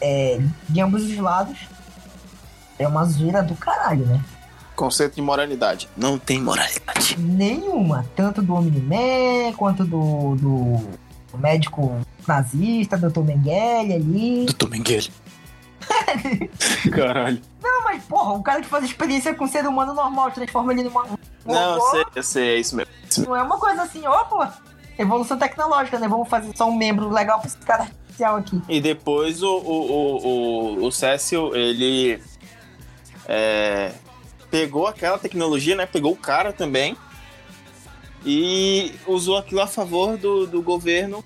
[0.00, 1.58] é, de ambos os lados
[2.78, 4.20] é uma zoeira do caralho, né?
[4.74, 5.88] Conceito de moralidade.
[5.96, 7.16] Não tem moralidade.
[7.18, 8.04] Nenhuma.
[8.16, 13.20] Tanto do Omni-Man, quanto do, do médico nazista, Dr.
[13.20, 14.46] Mengele ali.
[14.58, 15.10] Do Mengele.
[16.90, 17.40] Caralho.
[17.62, 20.84] Não, mas porra, o cara que faz experiência com um ser humano normal, transforma ele
[20.84, 21.04] numa.
[21.04, 22.90] um Não, eu sei, eu sei, é isso mesmo.
[23.18, 24.44] Não é uma coisa assim, ó, pô.
[24.98, 26.06] Evolução tecnológica, né?
[26.06, 28.62] Vamos fazer só um membro legal pra esse cara artificial aqui.
[28.68, 32.22] E depois o, o, o, o, Cécio, ele
[33.26, 33.92] é,
[34.50, 35.86] pegou aquela tecnologia, né?
[35.86, 36.96] Pegou o cara também
[38.24, 41.24] e usou aquilo a favor do, do governo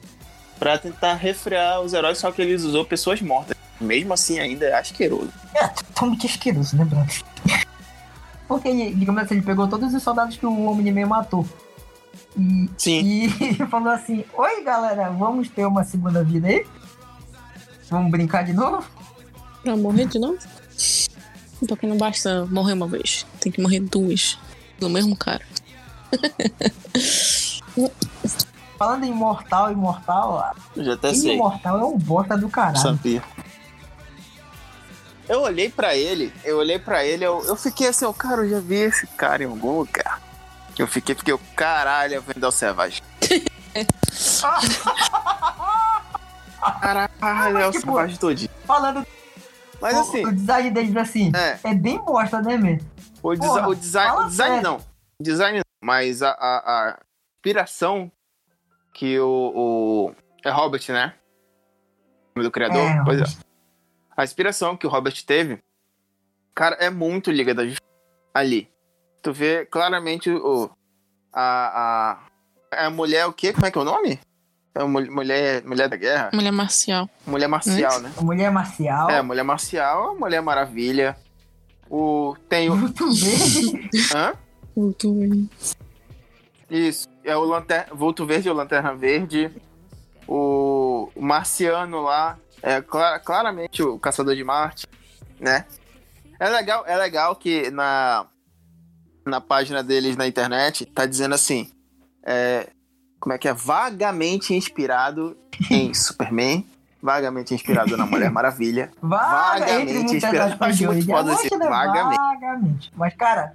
[0.59, 3.57] pra tentar refrear os heróis, só que ele usou pessoas mortas.
[3.81, 5.33] Mesmo assim, ainda é asqueroso.
[5.55, 7.07] É, totalmente asqueroso, né, Bruno?
[8.49, 11.47] Porque, digamos assim, ele pegou todos os soldados que o Omni-Man matou.
[12.37, 13.25] E, Sim.
[13.41, 16.67] e falou assim: Oi, galera, vamos ter uma segunda vida aí?
[17.91, 18.85] Vamos brincar de novo?
[19.63, 20.39] Pra morrer de novo?
[21.67, 23.27] Porque não basta morrer uma vez.
[23.41, 24.39] Tem que morrer duas.
[24.79, 25.45] Do mesmo cara.
[28.79, 31.35] Falando em imortal, imortal, Eu já até sei.
[31.35, 32.79] imortal é um bosta do caralho.
[32.79, 33.23] Sabia.
[35.29, 38.51] Eu olhei pra ele, eu olhei pra ele, eu, eu fiquei assim, ó, cara, eu
[38.51, 40.23] já vi esse cara em algum lugar.
[40.79, 43.03] Eu fiquei, fiquei, o caralho, é o Vendel Selvagem.
[46.81, 48.51] Caralho, é o Tipo, Selvagem todinho.
[48.65, 49.07] Falando
[49.81, 52.79] Mas o, assim, o design deles assim, é, é bem bosta, né, man?
[53.23, 54.63] o, desi- porra, o design, o design sério.
[54.71, 54.77] não.
[55.19, 56.99] O design não, mas a, a, a
[57.37, 58.11] inspiração
[58.95, 60.15] que o, o.
[60.45, 61.15] É Robert, né?
[62.35, 62.81] O nome do criador?
[62.83, 63.25] É, pois é.
[64.17, 65.59] A inspiração que o Robert teve,
[66.55, 67.83] cara, é muito Liga da Justiça
[68.35, 68.69] ali.
[69.23, 70.71] Tu vê claramente o.
[71.33, 72.19] A.
[72.73, 73.53] A, a mulher, o quê?
[73.53, 74.19] Como é que é o nome?
[74.75, 76.31] É mulher, mulher da guerra?
[76.33, 77.09] Mulher marcial.
[77.27, 78.13] Mulher marcial, né?
[78.21, 79.11] Mulher marcial.
[79.11, 81.17] É, Mulher Marcial, Mulher Maravilha.
[81.91, 82.37] O.
[82.49, 82.77] Tem o.
[82.77, 83.89] Vulto verde.
[84.15, 84.35] Hã?
[86.71, 87.09] Isso.
[87.25, 89.51] É o Lanterna, Vulto Verde o Lanterna Verde.
[90.27, 92.39] O, o Marciano lá.
[92.63, 94.85] É cla- claramente o Caçador de Marte,
[95.39, 95.65] né?
[96.41, 98.27] É legal, é legal que na,
[99.29, 101.71] na página deles na internet tá dizendo assim.
[102.25, 102.69] É,
[103.21, 103.53] como é que é?
[103.55, 105.37] Vagamente inspirado
[105.71, 106.65] em Superman.
[107.01, 108.91] Vagamente inspirado na Mulher Maravilha.
[109.01, 110.57] Vaga, Vagamente inspirado.
[110.65, 112.17] Acho de muito foda né, vagamente.
[112.19, 112.93] vagamente.
[112.97, 113.55] Mas, cara,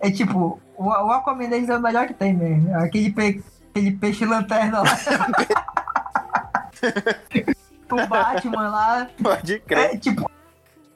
[0.00, 2.74] é tipo, o, o Aquaman deles é o melhor que tem mesmo.
[2.76, 4.96] Aquele, pe- aquele peixe lanterna lá.
[7.90, 9.08] o Batman lá.
[9.22, 9.94] Pode crer.
[9.94, 10.30] É, tipo,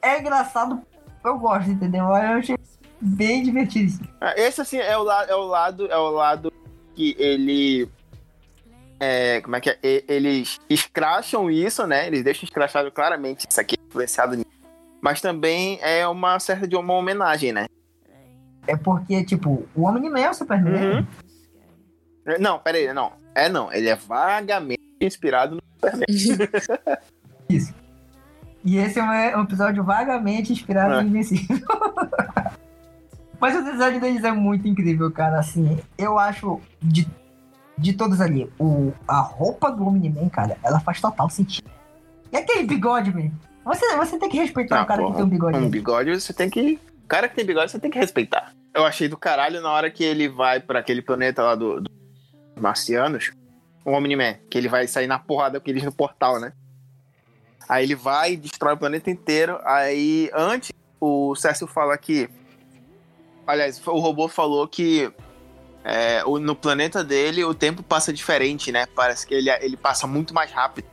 [0.01, 0.81] é engraçado.
[1.23, 2.05] Eu gosto, entendeu?
[2.05, 2.57] Eu achei
[3.05, 4.01] bem divertido isso.
[4.19, 6.51] Ah, Esse assim é o, é o lado é o lado
[6.93, 7.89] que ele
[8.99, 9.77] é, como é que é?
[9.83, 12.07] Eles escracham isso, né?
[12.07, 14.45] Eles deixam escrachado claramente isso aqui é influenciado nisso.
[15.01, 17.67] Mas também é uma certa de uma homenagem, né?
[18.67, 20.73] É porque, tipo, o Homem-Man é o Superman.
[20.97, 21.05] Uhum.
[22.39, 23.11] Não, pera aí, não.
[23.35, 25.61] É não, ele é vagamente inspirado no
[28.67, 31.03] E esse é um- um episódio vagamente inspirado É.
[31.03, 31.57] em Invencível.
[33.45, 35.37] Mas o design deles é muito incrível, cara.
[35.37, 37.07] Assim, eu acho de,
[37.77, 41.69] de todos ali, o, a roupa do Omni-Man, cara, ela faz total sentido.
[42.31, 43.29] E aquele bigode, man?
[43.63, 45.57] Você, você tem que respeitar Ah, o cara porra, que tem um bigode.
[45.59, 46.79] Um bigode você tem que.
[47.03, 48.51] O cara que tem bigode você tem que respeitar.
[48.73, 51.91] Eu achei do caralho na hora que ele vai pra aquele planeta lá do, do
[52.59, 53.31] Marcianos,
[53.85, 56.51] o Omni-Man, que ele vai sair na porrada com eles no portal, né?
[57.69, 59.59] Aí ele vai e destrói o planeta inteiro.
[59.63, 62.27] Aí antes, o Cécio fala que.
[63.47, 65.11] Aliás, o robô falou que
[65.83, 68.87] é, o- no planeta dele o tempo passa diferente, né?
[68.95, 70.87] Parece que ele, ele passa muito mais rápido.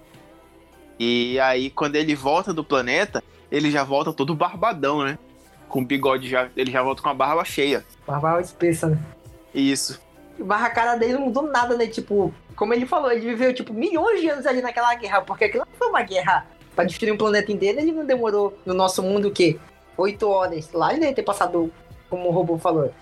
[0.99, 5.19] E aí, quando ele volta do planeta, ele já volta todo barbadão, né?
[5.69, 6.49] Com o bigode já.
[6.57, 7.85] Ele já volta com a barba cheia.
[8.07, 8.99] Barba espessa, né?
[9.55, 10.01] Isso.
[10.39, 11.87] Barra a cara dele não mudou nada, né?
[11.87, 15.65] Tipo, como ele falou, ele viveu, tipo, milhões de anos ali naquela guerra, porque aquilo
[15.71, 19.29] não foi uma guerra pra destruir um planeta inteiro, ele não demorou no nosso mundo
[19.29, 19.59] o quê?
[19.97, 20.71] Oito horas.
[20.73, 21.73] Lá ele deve ter passado,
[22.13, 22.93] como o robô falou,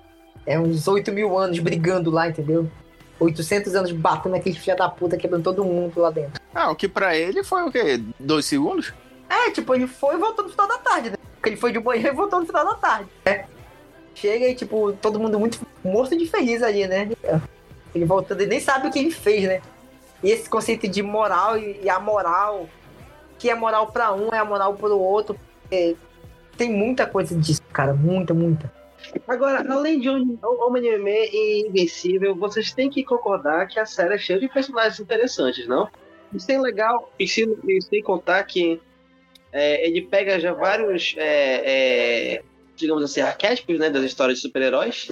[0.47, 2.71] é uns oito mil anos brigando lá, entendeu?
[3.19, 6.41] 800 anos batendo aquele filho da puta, quebrando todo mundo lá dentro.
[6.55, 8.01] Ah, o que pra ele foi o quê?
[8.21, 8.95] Dois segundos?
[9.29, 11.17] É, tipo, ele foi e voltou no final da tarde, né?
[11.35, 13.11] Porque ele foi de banheiro e voltou no final da tarde.
[13.27, 13.47] né?
[14.15, 17.11] Chega e, tipo, todo mundo muito morto de feliz ali, né?
[17.93, 19.61] Ele voltando e nem sabe o que ele fez, né?
[20.23, 22.69] E esse conceito de moral e, e a moral,
[23.39, 25.37] que é moral pra um, é a moral pro outro.
[25.71, 25.95] é,
[26.57, 27.93] tem muita coisa disso, cara.
[27.95, 28.71] Muita, muita.
[29.27, 34.39] Agora, além de Homem-Man e Invencível, vocês têm que concordar que a série é cheia
[34.41, 35.89] de personagens interessantes, não?
[36.33, 38.81] Isso é legal, e se- e sem contar que
[39.53, 42.43] é, ele pega já vários, é, é,
[42.77, 45.11] digamos assim, arquétipos né, das histórias de super-heróis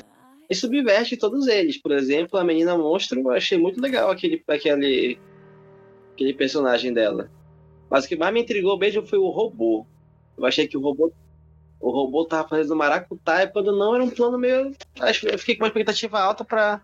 [0.48, 1.76] e subverte todos eles.
[1.76, 5.18] Por exemplo, a menina monstro, eu achei muito legal aquele, aquele,
[6.14, 7.28] aquele personagem dela.
[7.90, 9.84] Mas o que mais me intrigou mesmo foi o robô.
[10.36, 11.12] Eu achei que o robô
[11.80, 14.74] o robô tava fazendo maracutaia, quando não era um plano meio.
[15.24, 16.80] Eu fiquei com uma expectativa alta pra.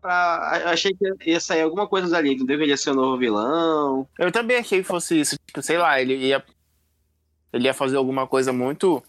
[0.00, 4.06] pra achei que ia sair alguma coisa dali, que deveria ser o novo vilão.
[4.18, 5.36] Eu também achei que fosse isso.
[5.46, 6.44] Tipo, sei lá, ele ia.
[7.52, 9.02] Ele ia fazer alguma coisa muito.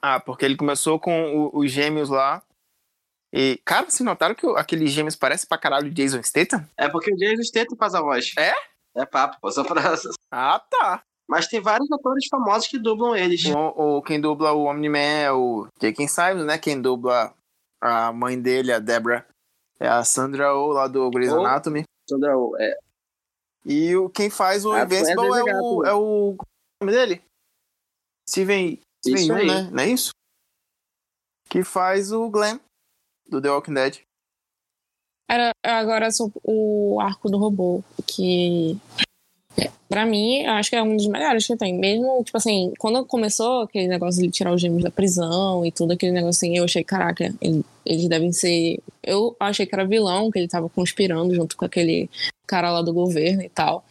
[0.00, 2.42] Ah, porque ele começou com o- os gêmeos lá.
[3.32, 6.64] E, cara, vocês notaram que aqueles gêmeos parecem pra caralho o Jason Statham?
[6.76, 8.32] É porque o Jason Statham faz a voz.
[8.38, 8.52] É?
[8.94, 9.94] É papo, só pra.
[10.30, 11.02] Ah, tá.
[11.32, 13.42] Mas tem vários atores famosos que dublam eles.
[13.46, 16.06] O, o- quem dubla o Omni-Man é o J.K.
[16.06, 16.58] Simons, né?
[16.58, 17.34] Quem dubla
[17.80, 19.26] a mãe dele, a Deborah,
[19.80, 21.40] é a Sandra Oh, lá do Grey's Oh.
[21.40, 21.84] Anatomy.
[22.08, 22.76] Sandra Oh, é,
[23.64, 25.64] E o, quem faz o Ah, Invincible foi a é Delegado.
[25.64, 26.34] o, é o.
[26.36, 26.46] Qual
[26.80, 27.22] é o nome dele?
[28.28, 28.78] Steven.
[29.04, 29.70] Steven Isso Yeun, né?
[29.72, 30.10] Não é isso?
[31.48, 32.58] Que faz o Glenn,
[33.28, 34.00] do The Walking Dead.
[35.30, 39.02] Era agora sobre o arco do robô, que é,
[39.88, 41.74] pra mim, eu acho que é um dos melhores que tem.
[41.78, 45.92] Mesmo, tipo assim, quando começou aquele negócio de tirar os gêmeos da prisão e tudo
[45.92, 48.78] aquele negócio assim, eu achei, caraca, ele- eles devem ser.
[49.02, 52.08] Eu achei que era vilão, que ele tava conspirando junto com aquele
[52.46, 53.84] cara lá do governo e tal.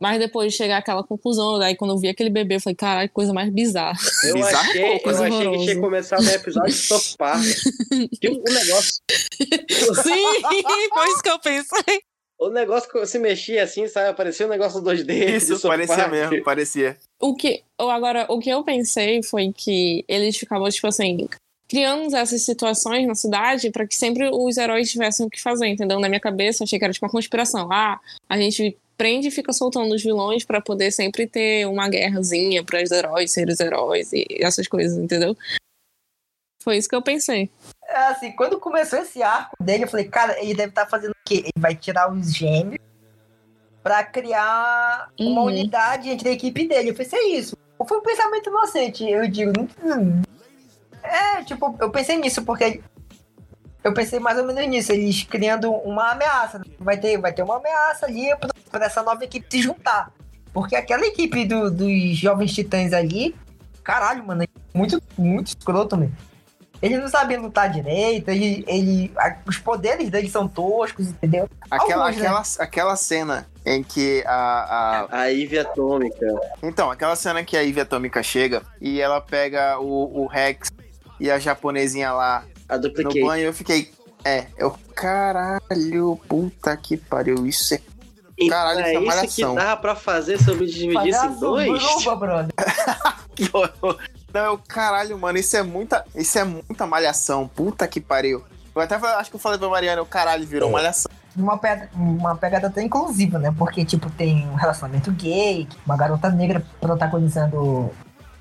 [0.00, 3.08] Mas depois de chegar àquela conclusão, daí quando eu vi aquele bebê, eu falei, caralho,
[3.08, 3.98] que coisa mais bizarra.
[4.22, 7.42] Eu Bizarro, achei, eu achei que tinha começado um episódio de Park.
[8.20, 9.02] Tinha um negócio.
[9.42, 10.24] Sim,
[10.94, 12.00] foi isso que eu pensei.
[12.38, 14.10] O negócio que se mexia assim, sabe?
[14.10, 15.04] Aparecia um negócio 2D.
[15.04, 16.96] de Isso, parecia mesmo, parecia.
[17.20, 21.28] O que, agora, o que eu pensei foi que eles ficavam, tipo assim,
[21.68, 25.98] criando essas situações na cidade para que sempre os heróis tivessem o que fazer, entendeu?
[25.98, 27.68] Na minha cabeça, eu achei que era tipo uma conspiração.
[27.72, 32.64] Ah, a gente prende e fica soltando os vilões para poder sempre ter uma guerrazinha
[32.64, 35.36] para os heróis serem os heróis e essas coisas, entendeu?
[36.62, 37.50] Foi isso que eu pensei.
[37.88, 41.16] É assim, quando começou esse arco dele, eu falei, cara, ele deve estar fazendo o
[41.24, 41.36] quê?
[41.44, 42.78] Ele vai tirar os gêmeos
[43.82, 45.46] pra criar uma Uhum.
[45.46, 46.90] unidade entre a equipe dele.
[46.90, 47.56] Eu pensei isso.
[47.88, 49.08] Foi um pensamento inocente.
[49.08, 50.20] Eu digo, hum,
[51.02, 52.82] é, tipo, eu pensei nisso, porque
[53.82, 56.60] eu pensei mais ou menos nisso, eles criando uma ameaça.
[56.78, 60.12] Vai ter, vai ter uma ameaça ali pra, pra essa nova equipe se juntar.
[60.52, 63.34] Porque aquela equipe do- dos jovens titãs ali,
[63.82, 66.16] caralho, mano, é muito, muito escroto, mesmo.
[66.80, 71.48] Eles não sabem lutar direito, ele, ele, a- os poderes deles são toscos, entendeu?
[71.70, 72.26] Aquela, Alguns, né?
[72.28, 76.26] aquela, aquela cena em que a, a- A Ivy Atômica.
[76.62, 80.70] Então, aquela cena que a Ivy Atômica chega e ela pega o, o Rex
[81.18, 82.92] e a japonesinha lá A no
[83.26, 83.90] banho, eu fiquei.
[84.24, 84.76] É, eu.
[84.94, 87.46] Caralho, puta que pariu.
[87.46, 87.80] Isso é.
[88.40, 89.50] Então, Caralho, é isso é isso malhação.
[89.56, 91.82] que dava pra fazer se eu me dividisse em Palhaço dois?
[92.04, 92.48] Bruba,
[94.32, 96.04] Não, eu, caralho, mano, isso é muita.
[96.14, 97.48] Isso é muita malhação.
[97.48, 98.44] Puta que pariu.
[98.74, 100.72] Eu até acho que eu falei pra Mariana, o caralho, virou É.
[100.72, 101.10] malhação.
[101.36, 103.54] Uma pegada, uma pegada até inclusiva, né?
[103.56, 107.90] Porque, tipo, tem um relacionamento gay, uma garota negra protagonizando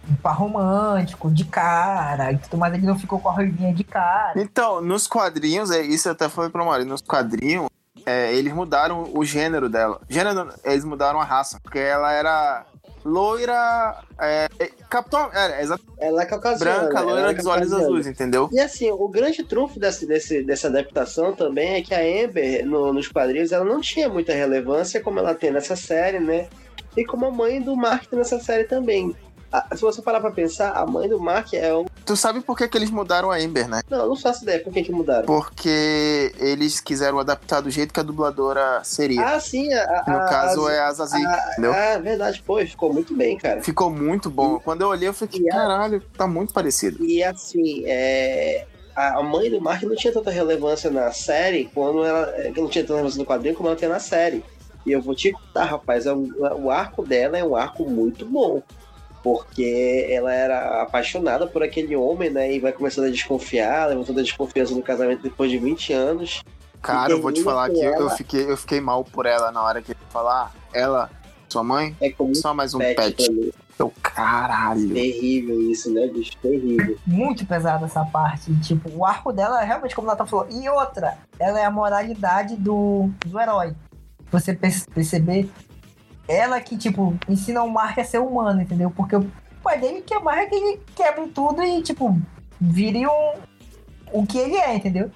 [0.09, 2.73] um par romântico, de cara, e tudo mais.
[2.73, 4.33] Ele não ficou com a ruivinha de cara.
[4.41, 7.67] Então, nos quadrinhos, é isso eu até falei pra Mari, nos quadrinhos,
[8.05, 9.99] é, eles mudaram o gênero dela.
[10.09, 11.59] Gênero, eles mudaram a raça.
[11.61, 12.65] Porque ela era
[13.05, 13.97] loira.
[14.19, 15.29] É, é, Capitão.
[15.33, 15.93] Era, exatamente.
[15.99, 16.79] Ela é caucasiana.
[16.89, 18.49] Branca, loira é dos olhos azuis, entendeu?
[18.51, 22.93] E assim, o grande trunfo desse, desse, dessa adaptação também é que a Amber, no-
[22.93, 26.47] nos quadrinhos, ela não tinha muita relevância como ela tem nessa série, né?
[26.95, 29.15] E como a mãe do Mark nessa série também.
[29.51, 31.85] Ah, se você parar pra pensar, a mãe do Mark é um.
[32.05, 33.81] Tu sabe por que, que eles mudaram a Amber, né?
[33.89, 35.25] Não, eu não faço ideia por que, que mudaram.
[35.25, 39.25] Porque eles quiseram adaptar do jeito que a dubladora seria.
[39.25, 40.03] Ah, sim, a.
[40.05, 41.73] a no caso é a Zazie, Ah, entendeu?
[41.73, 43.61] ah, verdade, pô, ficou muito bem, cara.
[43.61, 44.59] Ficou muito bom.
[44.59, 47.03] Quando eu olhei, eu falei, E a- caralho, tá muito parecido.
[47.03, 52.27] E assim, é, a mãe do Mark não tinha tanta relevância na série quando ela.
[52.37, 54.43] é, Não tinha tanta relevância no quadrinho como ela tem na série.
[54.85, 58.25] E eu vou te contar, rapaz, é um- o arco dela é um arco muito
[58.25, 58.61] bom.
[59.27, 62.53] Porque ela era apaixonada por aquele homem, né?
[62.53, 66.43] E vai começando a desconfiar, levantando a desconfiança do casamento depois de 20 anos.
[66.81, 68.09] Cara, eu vou te falar que eu ela.
[68.11, 71.09] fiquei, eu fiquei mal por ela na hora que ele falar, ela,
[71.49, 73.53] sua mãe, É como só mais um pet, pet.
[73.77, 74.91] Eu, caralho.
[74.93, 76.31] Terrível isso, né, bicho?
[76.41, 76.97] Terrível.
[77.05, 78.53] Muito pesada essa parte.
[78.61, 80.47] Tipo, o arco dela é realmente, como o Natan falou.
[80.49, 83.73] E outra, ela é a moralidade do, do herói.
[84.31, 85.49] Você perce- perceber,
[86.27, 88.91] ela que, tipo, ensina o Mark a ser humano, entendeu?
[88.91, 89.31] Porque o
[89.63, 92.19] pai dele quer mais é que ele quebre tudo e, tipo,
[92.59, 93.33] vire um,
[94.11, 95.11] o que ele é, entendeu?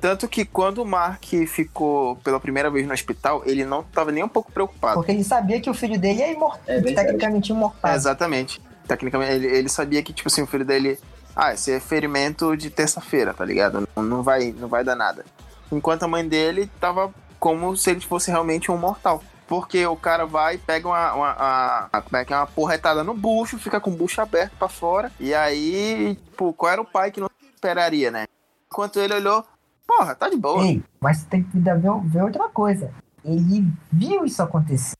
[0.00, 4.24] Tanto que quando o Mark ficou pela primeira vez no hospital, ele não tava nem
[4.24, 4.94] um pouco preocupado.
[4.94, 7.92] Porque ele sabia que o filho dele é imortal, É tecnicamente imortal.
[7.92, 8.62] É, exatamente.
[8.88, 10.98] Tecnicamente, ele, ele sabia que, tipo assim, o filho dele.
[11.36, 13.86] Ah, esse é ferimento de terça-feira, tá ligado?
[13.94, 15.24] Não, não, vai, não vai dar nada.
[15.70, 19.22] Enquanto a mãe dele tava como se ele fosse realmente um mortal.
[19.50, 23.58] Porque o cara vai pega uma, uma, uma- como é é, uma porretada no bucho,
[23.58, 25.10] fica com o bucho aberto pra fora.
[25.18, 28.26] E aí, tipo, qual era o pai que não esperaria, né?
[28.72, 29.44] Enquanto ele olhou,
[29.84, 30.62] porra, tá de boa.
[30.64, 32.92] Ei, mas você tem que ver, ver outra coisa.
[33.24, 34.94] Ele viu isso acontecer.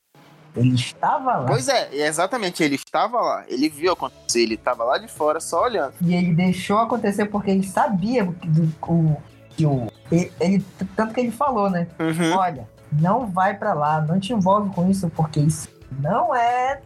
[0.57, 1.47] Ele estava lá.
[1.47, 5.63] Pois é, exatamente, ele estava lá, ele viu acontecer, ele estava lá de fora só
[5.63, 5.95] olhando.
[6.01, 9.17] E ele deixou acontecer porque ele sabia o que, do, o,
[9.51, 9.87] que o.
[10.11, 10.65] Ele, ele-
[10.97, 11.87] tanto que ele falou, né?
[12.01, 12.37] Uhum.
[12.37, 16.81] Olha, não vai pra lá, não te envolve com isso, porque isso não é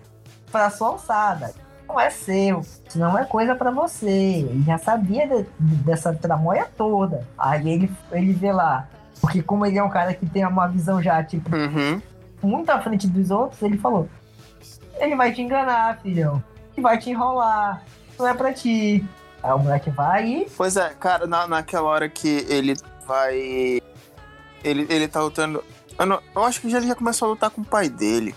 [0.50, 1.52] pra sua alçada.
[1.88, 2.60] Não é seu.
[2.60, 4.08] Isso não é coisa pra você.
[4.08, 7.26] Ele já sabia de- dessa tramóia toda.
[7.38, 8.88] Aí ele, ele vê lá.
[9.20, 12.00] Porque como ele é um cara que tem uma visão já, tipo, Uhum.
[12.42, 14.08] muito à frente dos outros, ele falou:
[14.98, 16.42] Ele vai te enganar, filhão.
[16.74, 17.82] Ele vai te enrolar.
[18.18, 19.04] Não é pra ti.
[19.42, 20.50] Aí o moleque vai e.
[20.56, 22.74] Pois é, cara, na, naquela hora que ele
[23.06, 23.36] vai.
[24.62, 25.62] Ele, ele tá lutando.
[25.98, 28.34] Eu, não- eu acho que ele já começou a lutar com o pai dele.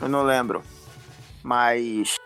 [0.00, 0.62] Eu não lembro.
[1.42, 2.16] Mas.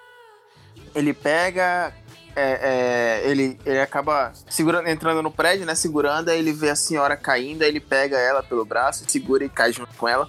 [0.95, 1.93] Ele pega.
[2.35, 5.75] é, é, ele, ele acaba segurando, entrando no prédio, né?
[5.75, 9.49] Segurando, aí ele vê a senhora caindo, aí ele pega ela pelo braço, segura e
[9.49, 10.29] cai junto com ela.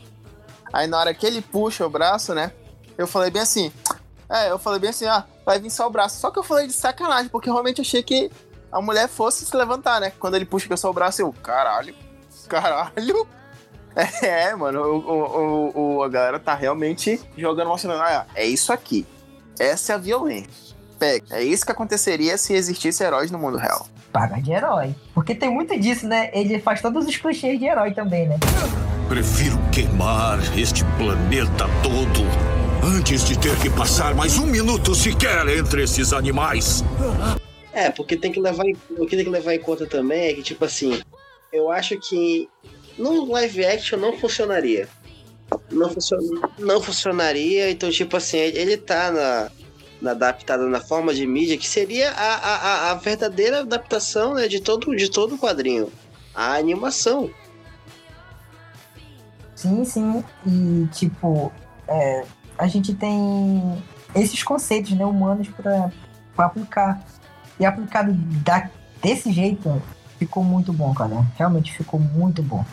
[0.74, 2.51] Aí na hora que ele puxa o braço, né?
[2.97, 3.72] Eu falei bem assim.
[4.30, 6.19] É, eu falei bem assim, ah, vai vir só o braço.
[6.19, 8.32] Só que eu falei de sacanagem, porque realmente achei que
[8.72, 10.11] a mulher fosse se levantar, né?
[10.19, 11.93] Quando ele puxa só o braço, eu, caralho,
[12.47, 13.28] caralho.
[14.24, 14.98] É, mano, o,
[15.76, 19.06] o, o- a galera tá realmente jogando, mostrando, ah, é isso aqui.
[19.60, 20.76] Essa é a violência.
[20.98, 21.26] pega.
[21.32, 23.88] É isso que aconteceria se existisse heróis no mundo real.
[24.12, 24.96] Paga de herói.
[25.14, 26.30] Porque tem muito disso, né?
[26.34, 28.38] Ele faz todos os clichês de herói também, né?
[29.08, 32.22] Prefiro queimar este planeta todo
[32.84, 36.84] antes de ter que passar mais um minuto sequer entre esses animais.
[37.74, 40.34] É, porque tem que levar em, o que tem que levar em conta também é
[40.34, 41.02] que, tipo assim,
[41.54, 42.50] eu acho que
[42.98, 44.88] no live action não funcionaria.
[45.70, 49.52] Não, funciona, não funcionaria, então, tipo assim, ele tá na,
[50.02, 54.62] na adaptada na forma de mídia, que seria a, a, a verdadeira adaptação né, de,
[54.62, 55.92] todo, de todo o quadrinho.
[56.34, 57.30] A animação.
[59.56, 60.24] Sim, sim.
[60.48, 61.52] E, tipo,
[61.88, 62.26] é,
[62.58, 63.84] a gente tem
[64.16, 65.92] esses conceitos né, humanos para
[66.38, 67.06] aplicar.
[67.60, 68.70] E aplicado da,
[69.02, 69.82] desse jeito
[70.22, 71.26] ficou muito bom, cara.
[71.36, 72.63] Realmente ficou muito bom.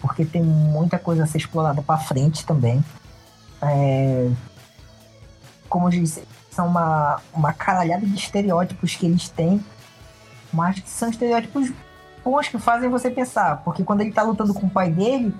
[0.00, 2.84] Porque tem muita coisa a ser explorada para frente também.
[3.62, 4.28] É,
[5.68, 9.64] como eu disse, são uma, uma caralhada de estereótipos que eles têm,
[10.52, 11.70] mas que são estereótipos
[12.24, 13.62] bons que fazem você pensar.
[13.62, 15.32] Porque quando ele tá lutando com o pai dele,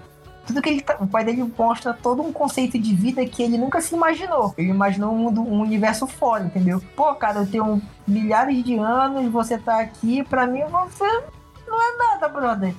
[0.46, 3.59] tudo que ele tá, o pai dele mostra todo um conceito de vida que ele
[3.59, 4.55] nunca se imaginou.
[4.57, 6.80] Ele imaginou um, um universo fora, entendeu?
[6.94, 11.24] Pô, cara, eu tenho milhares de anos, você tá aqui, pra mim você
[11.71, 12.75] não é nada, brother.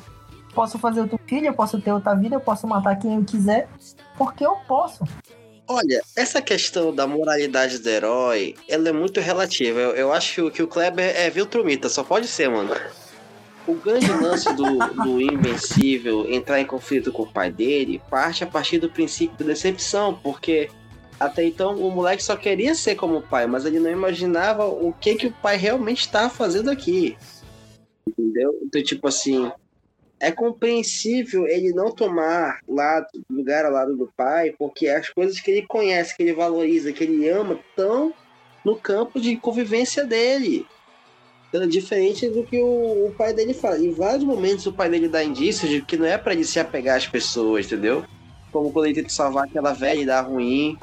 [0.54, 3.70] Posso fazer outro filho, eu posso ter outra vida, eu posso matar quem eu quiser,
[4.18, 5.04] porque eu posso.
[5.68, 9.80] Olha, essa questão da moralidade do herói, ela é muito relativa.
[9.80, 12.76] Eu, eu acho que o Kleber é Viltrumita, só pode ser, mano.
[13.66, 18.48] O grande lance do, do Invencível entrar em conflito com o pai dele parte a
[18.48, 20.70] partir do princípio da decepção, porque
[21.18, 24.92] até então o moleque só queria ser como o pai, mas ele não imaginava o
[24.92, 27.16] que, que o pai realmente estava fazendo aqui.
[28.08, 28.60] Entendeu?
[28.64, 29.52] Então, tipo assim,
[30.20, 35.50] é compreensível ele não tomar lado, lugar ao lado do pai, porque as coisas que
[35.50, 38.14] ele conhece, que ele valoriza, que ele ama, estão
[38.64, 40.66] no campo de convivência dele.
[41.50, 43.78] Então, é diferente do que o, o, pai dele fala.
[43.78, 46.60] Em vários momentos o pai dele dá indícios de que não é para ele se
[46.60, 48.06] apegar às pessoas, entendeu?
[48.52, 50.78] Como quando ele tenta salvar aquela velha e dá ruim.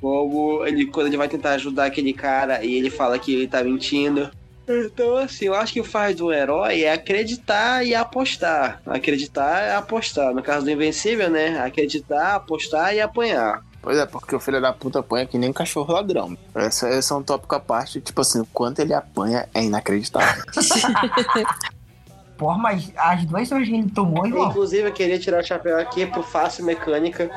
[0.00, 3.64] Como ele, quando ele vai tentar ajudar aquele cara e ele fala que ele tá
[3.64, 4.30] mentindo.
[4.68, 8.80] Então, assim, eu acho que o faz do herói é acreditar e apostar.
[8.84, 10.34] Acreditar é apostar.
[10.34, 11.60] No caso do Invencível, né?
[11.60, 13.62] Acreditar, apostar e apanhar.
[13.80, 16.36] Pois é, porque o filho da puta apanha que nem um cachorro ladrão.
[16.52, 20.42] Essa, esse é um tópico à parte, tipo assim, o quanto ele apanha é inacreditável.
[22.36, 24.50] Porra, mas as duas surras que ele tomou, irmão.
[24.50, 27.30] Inclusive, eu queria tirar o chapéu aqui pro Fácil Mecânica,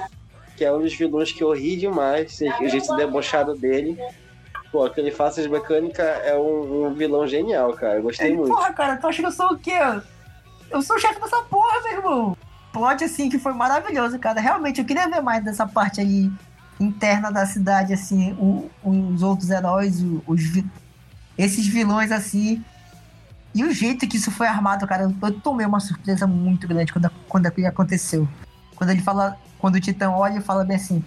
[0.58, 3.98] que é um dos vilões que eu ri demais, o jeito debochado dele.
[4.72, 7.96] Pô, aquele de Mecânica é um, um, vilão genial, cara.
[7.96, 8.50] Eu gostei é, muito.
[8.54, 9.80] Porra, cara, tu acha que eu sou o quê?
[10.70, 12.38] Eu sou o chefe dessa porra, meu irmão
[12.72, 14.40] plot, assim, que foi maravilhoso, cara.
[14.40, 16.32] Realmente, eu queria ver mais dessa parte aí
[16.80, 20.64] interna da cidade, assim, o, os outros heróis, os,
[21.38, 22.64] esses vilões, assim.
[23.54, 27.10] E o jeito que isso foi armado, cara, eu tomei uma surpresa muito grande quando,
[27.28, 28.28] quando aquilo aconteceu.
[28.76, 31.04] Quando ele fala, quando o Titã olha e fala bem assim: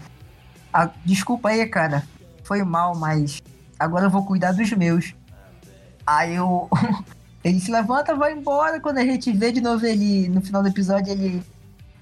[0.72, 2.02] ah, Desculpa aí, cara,
[2.44, 3.42] foi mal, mas
[3.78, 5.14] agora eu vou cuidar dos meus.
[6.06, 6.68] Aí eu.
[7.42, 8.80] ele se levanta, vai embora.
[8.80, 11.42] Quando a gente vê de novo ele, no final do episódio, ele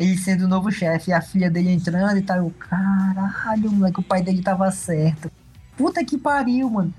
[0.01, 2.51] ele sendo o novo chefe, a filha dele entrando e tal.
[2.59, 5.31] Caralho, moleque, o pai dele tava certo.
[5.77, 6.95] Puta que pariu, mano.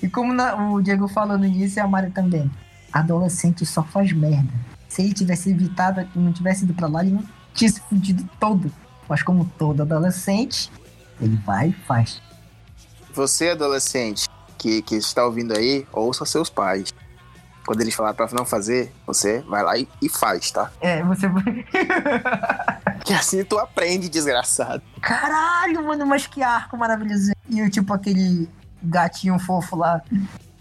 [0.00, 2.48] E como na, o Diego no início e a Mari também.
[2.92, 4.52] Adolescente só faz merda.
[4.88, 8.72] Se ele tivesse evitado, não tivesse ido pra lá, ele não tinha se fudido todo.
[9.08, 10.70] Mas como todo adolescente,
[11.20, 12.20] ele vai e faz.
[13.12, 16.92] Você, adolescente, que, que está ouvindo aí, ouça seus pais.
[17.66, 20.70] Quando eles falaram pra não fazer, você vai lá e, e faz, tá?
[20.80, 21.42] É, você vai.
[23.04, 24.82] que assim tu aprende, desgraçado.
[25.00, 27.32] Caralho, mano, mas que arco maravilhoso.
[27.48, 28.48] E o tipo aquele
[28.82, 30.02] gatinho fofo lá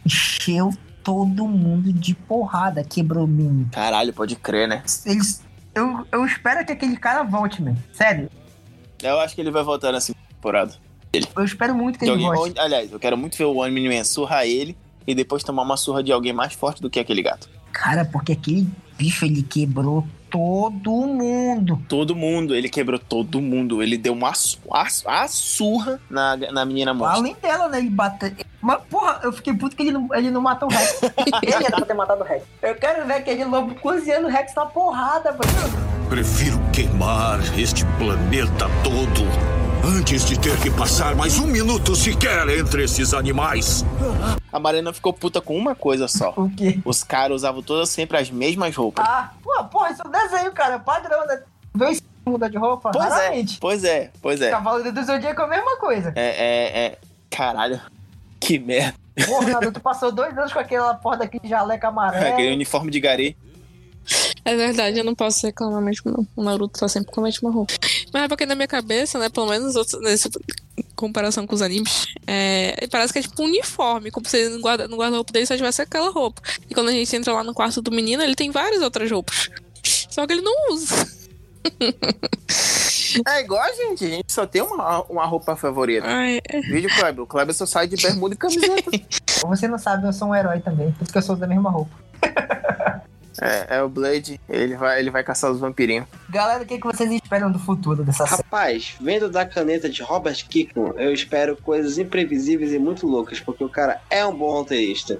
[0.05, 0.71] encheu
[1.03, 3.67] todo mundo de porrada, quebrou mim.
[3.71, 4.83] Caralho, pode crer, né?
[5.05, 5.41] Eles.
[5.73, 7.77] Eu, eu espero que aquele cara volte, mano.
[7.93, 8.29] Sério.
[9.01, 10.73] Eu acho que ele vai voltar nessa temporada.
[11.11, 11.27] Ele.
[11.35, 12.59] Eu espero muito que, que ele alguém, volte.
[12.59, 16.11] Aliás, eu quero muito ver o One-Man surrar ele e depois tomar uma surra de
[16.11, 17.49] alguém mais forte do que aquele gato.
[17.71, 18.67] Cara, porque aquele
[18.97, 21.81] bicho ele quebrou todo mundo.
[21.87, 23.81] Todo mundo, ele quebrou todo mundo.
[23.81, 24.31] Ele deu uma,
[24.71, 27.17] a, a surra na, na menina morta.
[27.17, 27.79] Além dela, né?
[27.79, 28.31] Ele bateu.
[28.61, 31.01] Mas, porra, eu fiquei puto que ele não, ele não matou o Rex.
[31.41, 32.43] ele ia ter matado o Rex.
[32.61, 36.09] Eu quero ver aquele lobo cozinhando o Rex na porrada, mano.
[36.09, 42.83] Prefiro queimar este planeta todo antes de ter que passar mais um minuto sequer entre
[42.83, 43.85] esses animais.
[44.51, 46.33] A Marina ficou puta com uma coisa só.
[46.35, 46.79] O quê?
[46.83, 49.05] Os caras usavam todas sempre as mesmas roupas.
[49.07, 51.41] Ah, pô, porra, isso é um desenho, cara, é padrão, né?
[51.75, 52.91] Vê se muda de roupa?
[52.91, 53.55] Pois Raramente.
[53.55, 54.49] é, pois é, pois é.
[54.49, 56.13] Cavaleiro do Zodíaco é a mesma coisa.
[56.15, 56.97] É, é, é.
[57.29, 57.79] Caralho.
[58.39, 58.97] Que merda.
[59.25, 62.33] Porra, Naruto, tu passou dois anos com aquela porra daquele jaleco amarelo.
[62.33, 63.37] Aquele uniforme de Gari.
[64.43, 66.27] É verdade, eu não posso reclamar mesmo, não.
[66.35, 67.73] O Naruto tá sempre com a mesma roupa.
[68.13, 70.29] Mas é porque na minha cabeça, né, pelo menos outros, nessa
[70.95, 74.61] comparação com os animes, é, parece que é tipo um uniforme, como se ele no
[74.61, 76.41] guarda- guarda-roupa dele só tivesse aquela roupa.
[76.69, 79.49] E quando a gente entra lá no quarto do menino, ele tem várias outras roupas.
[80.09, 81.07] Só que ele não usa.
[83.27, 86.07] É igual a gente, a gente só tem uma, uma roupa favorita.
[86.07, 86.61] Ai, é.
[86.61, 87.23] Vídeo Kleber.
[87.23, 88.91] O Kleber só sai de bermuda e camiseta.
[89.47, 90.91] Você não sabe, eu sou um herói também.
[90.93, 91.91] Por isso que eu sou da mesma roupa.
[93.41, 96.07] é, é o Blade, ele vai, ele vai caçar os vampirinhos.
[96.29, 98.41] Galera, o que, que vocês esperam do futuro dessa série?
[98.43, 103.63] Rapaz, vendo da caneta de Robert Kirkman, eu espero coisas imprevisíveis e muito loucas, porque
[103.63, 105.19] o cara é um bom roteirista.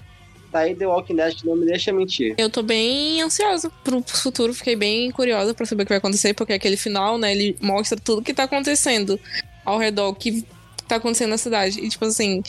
[0.52, 2.34] Tá aí The Walking Dead que não me deixa mentir.
[2.38, 6.34] Eu tô bem ansiosa pro futuro, fiquei bem curiosa pra saber o que vai acontecer,
[6.34, 9.20] porque aquele final, né, ele mostra tudo que tá acontecendo
[9.64, 10.44] ao redor, que
[10.88, 11.80] tá acontecendo na cidade.
[11.80, 12.42] E, tipo assim,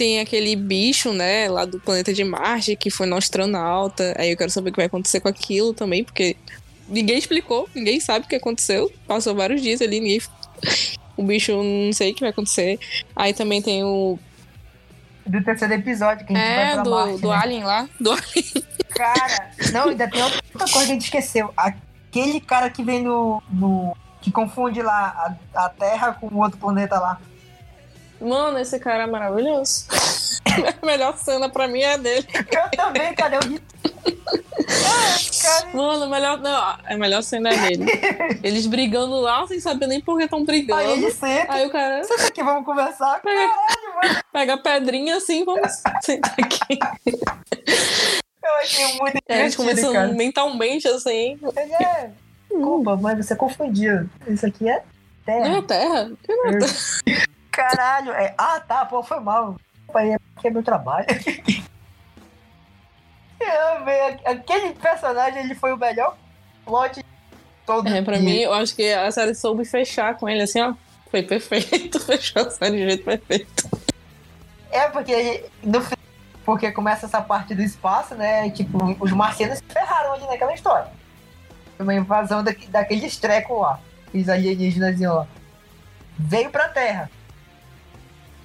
[0.00, 4.14] tem aquele bicho, né, lá do planeta de Marte, que foi no astronauta.
[4.16, 6.38] Aí eu quero saber o que vai acontecer com aquilo também, porque
[6.88, 8.90] ninguém explicou, ninguém sabe o que aconteceu.
[9.06, 10.22] Passou vários dias ali, ninguém.
[11.18, 12.78] O bicho não sei o que vai acontecer.
[13.14, 14.18] Aí também tem o.
[15.26, 17.36] Do terceiro episódio, que a gente vai É, pra do, Marte, do né?
[17.36, 17.88] Alien lá.
[18.00, 18.64] Do Alien.
[18.88, 21.52] Cara, não, ainda tem outra coisa que a gente esqueceu.
[21.54, 23.42] Aquele cara que vem no.
[23.50, 27.20] no- que confunde lá a, a Terra com o outro planeta lá.
[28.20, 29.86] Mano, esse cara é maravilhoso.
[30.82, 32.26] A melhor cena pra mim é a dele.
[32.34, 33.60] Eu também, cara, eu cara,
[35.74, 36.38] Mano, melhor.
[36.40, 37.84] Não, a melhor cena é dele.
[38.42, 40.80] Eles brigando lá sem saber nem por que estão brigando.
[40.80, 41.52] aí ele senta.
[41.52, 43.20] Aí o cara Senta aqui, vamos conversar.
[43.20, 44.20] pega, Caralho, mano.
[44.32, 45.70] pega a pedrinha assim, vamos
[46.02, 46.78] sentar aqui.
[48.42, 50.08] Eu achei muito gente divertido, começando cara.
[50.08, 51.38] mentalmente assim.
[51.56, 52.10] Ele é.
[52.50, 54.08] Desculpa, mas você confundiu.
[54.26, 54.82] Isso aqui é
[55.26, 55.62] Não é Terra.
[55.62, 56.10] terra?
[56.24, 57.26] Que não é terra?
[57.50, 58.34] Caralho, é.
[58.38, 59.56] Ah, tá, pô, foi mal.
[59.92, 61.06] Pai, é meu trabalho.
[63.40, 64.00] Eu amei.
[64.24, 66.16] Aquele personagem, ele foi o melhor
[66.64, 67.04] plot de
[67.64, 68.24] todo É, pra dia.
[68.24, 70.74] mim, eu acho que a série soube fechar com ele assim, ó.
[71.10, 71.98] Foi perfeito.
[72.04, 73.68] Fechou a série de jeito perfeito.
[74.70, 75.80] É, porque no
[76.44, 78.48] porque começa essa parte do espaço, né?
[78.50, 80.88] Tipo, os marcianos se ferraram ali naquela história.
[81.76, 83.80] Foi Uma invasão daqui, daqueles trecos lá.
[84.12, 85.26] Os alienígenas lá.
[86.18, 87.10] Veio pra Terra.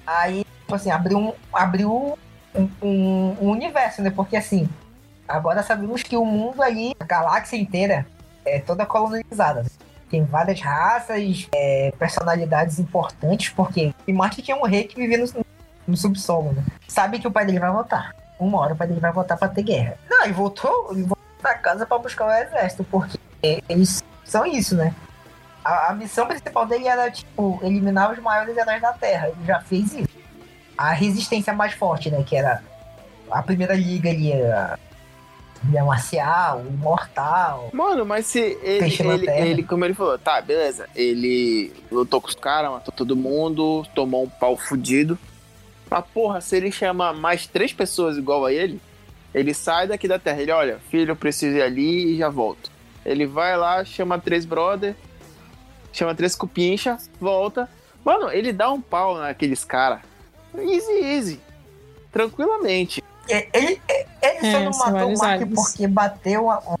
[0.06, 2.18] Aí, tipo assim, abriu um, abriu
[2.54, 4.10] um, um- um universo, né?
[4.10, 4.68] Porque assim,
[5.26, 8.06] agora sabemos que o mundo ali, a galáxia inteira,
[8.44, 9.64] é toda colonizada.
[10.08, 15.44] Tem várias raças, é, personalidades importantes, porque em Marte tinha um rei que vivia no,
[15.88, 16.62] no subsolo, né?
[16.86, 18.14] Sabe que o pai dele vai voltar.
[18.38, 19.96] Uma hora o pai dele vai voltar pra ter guerra.
[20.08, 23.18] Não, ele voltou, ele voltou pra casa pra buscar o exército, porque
[23.68, 24.94] eles são isso, né?
[25.66, 29.28] A, a missão principal dele era, tipo, eliminar os maiores heróis da Terra.
[29.28, 30.08] Ele já fez isso.
[30.78, 32.22] A resistência mais forte, né?
[32.24, 32.62] Que era
[33.30, 34.78] a primeira liga ali, a
[35.64, 37.70] Liga Marcial, o Imortal.
[37.72, 40.88] Mano, mas se ele, ele, ele, como ele falou, tá, beleza.
[40.94, 45.18] Ele lutou com os caras, matou todo mundo, tomou um pau fudido.
[45.90, 48.80] Mas porra, se ele chama mais três pessoas igual a ele,
[49.34, 50.42] ele sai daqui da terra.
[50.42, 52.70] Ele, olha, filho, eu preciso ir ali e já volto.
[53.04, 54.94] Ele vai lá, chama três brother,
[55.98, 57.68] chama três cupincha, volta.
[58.04, 60.00] Mano, ele dá um pau naqueles caras.
[60.56, 61.40] Easy, easy.
[62.12, 63.02] Tranquilamente.
[63.28, 63.80] É, Ele,
[64.22, 66.76] ele só É, não são matou o Mark porque bateu a- um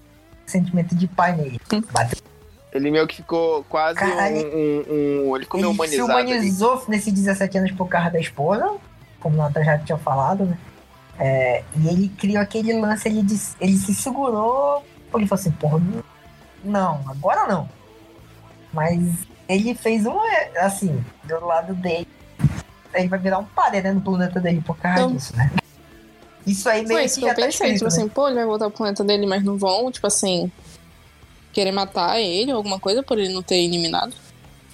[0.46, 1.60] sentimento de pai nele.
[1.90, 2.18] Bateu.
[2.72, 4.36] Ele meio que ficou quase Caralho.
[4.36, 6.12] um, um, um- Ele ficou meio Ele se humanizado.
[6.12, 6.32] ali.
[6.32, 8.76] humanizou nesses 17 anos por causa da esposa,
[9.18, 10.58] como o Natan já tinha falado, né?
[11.18, 15.50] É, e ele criou aquele lance, ele, disse- ele se segurou, porque ele falou assim,
[15.52, 16.04] porra, não-
[16.62, 17.68] não, agora não.
[18.76, 19.00] Mas
[19.48, 22.06] ele fez um, é, assim, do lado dele,
[22.92, 25.50] ele vai virar um padre, né, no planeta dele por causa Então- disso, né?
[26.46, 27.48] Isso aí meio Foi que isso que eu tá pensei.
[27.48, 27.88] escrito, Tipo né?
[27.88, 30.52] assim, pô, ele vai voltar pro planeta dele, mas não vão, tipo assim,
[31.54, 34.14] querer matar ele ou alguma coisa por ele não ter eliminado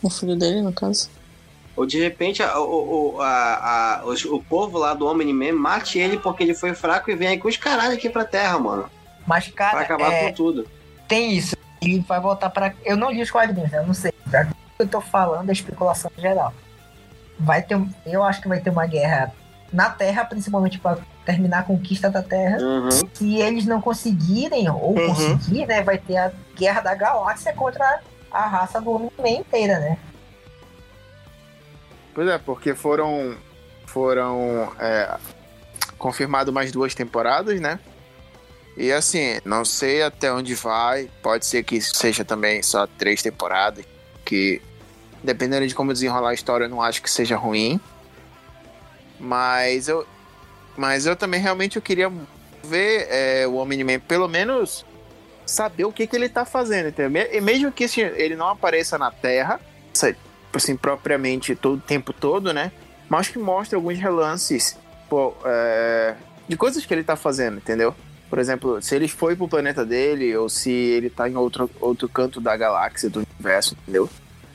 [0.03, 1.09] o filho dele, no caso.
[1.77, 5.99] Ou de repente a- o, o, a, a- os- o povo lá do Omni-Man mate
[5.99, 8.91] ele porque ele foi fraco e vem aí com os caralho aqui pra terra, mano.
[9.27, 10.69] Mas, Pra cara, acabar é, com tudo.
[11.09, 11.57] tem isso.
[11.83, 12.73] Ele vai voltar pra.
[12.85, 13.79] Eu não li os quadrinhos, né?
[13.79, 14.13] Eu não sei.
[14.31, 16.53] Já que eu tô falando é especulação geral.
[17.39, 17.81] Vai ter.
[18.07, 19.33] Eu acho que vai ter uma guerra
[19.73, 22.59] na Terra, principalmente pra terminar a conquista da Terra.
[22.59, 22.91] Uhum.
[23.13, 25.07] Se eles não conseguirem, ou Uhum.
[25.09, 25.83] conseguir, né?
[25.83, 29.99] Vai ter a guerra da galáxia contra a raça do Homem-Man inteira, né?
[32.15, 33.37] Pois é, porque foram.
[33.87, 34.73] Foram.
[34.79, 35.17] É,
[35.99, 37.79] confirmado mais duas temporadas, né?
[38.77, 41.11] E assim, não sei até onde vai.
[41.23, 43.85] Pode ser que seja também só três temporadas.
[44.25, 44.61] Que
[45.23, 47.81] dependendo de como desenrolar a história, eu não acho que seja ruim.
[49.21, 50.07] Mas eu,
[50.77, 52.11] mas eu também realmente eu queria
[52.65, 54.85] ver é, o Omni-Man, pelo menos
[55.45, 57.29] saber o que, que ele tá fazendo, entendeu?
[57.33, 59.61] E mesmo que assim, ele não apareça na Terra,
[60.55, 62.73] assim, propriamente todo o tempo todo, né?
[63.09, 66.15] Mas que mostre alguns relances pô, é,
[66.49, 67.95] de coisas que ele tá fazendo, entendeu?
[68.33, 72.09] Por exemplo, se ele foi pro planeta dele ou se ele tá em outro, outro
[72.09, 74.09] canto da galáxia, do universo, entendeu?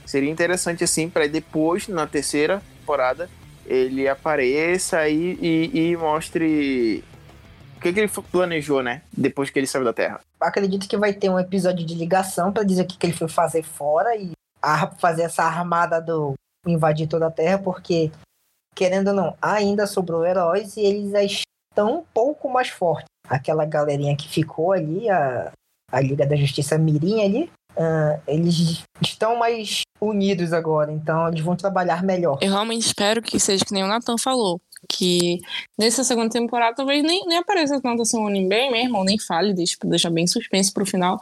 [0.03, 3.29] Seria interessante assim para depois, na terceira temporada,
[3.67, 7.03] ele apareça e, e, e mostre
[7.75, 9.03] o que, que, ele planejou, né?
[9.15, 10.21] Depois que ele saiu da Terra.
[10.41, 13.27] Acredito que vai ter um episódio de ligação para dizer o que, que ele foi
[13.27, 14.31] fazer fora e
[14.97, 16.33] fazer essa armada do
[16.65, 18.11] invadir toda a Terra, porque,
[18.73, 23.05] querendo ou não, ainda sobrou heróis e eles estão um pouco mais fortes.
[23.29, 25.51] Aquela galerinha que ficou ali, a,
[25.91, 31.55] a Liga da Justiça Mirim ali, uh, eles estão mais unidos agora, então eles vão
[31.55, 32.39] trabalhar melhor.
[32.41, 34.59] Eu realmente espero que seja que nem o Nathan falou.
[34.89, 35.39] Que
[35.77, 39.53] nessa segunda temporada talvez nem, nem apareça tanto assim o bem mesmo, ou nem fale,
[39.53, 41.19] deixa, deixa bem suspense pro final.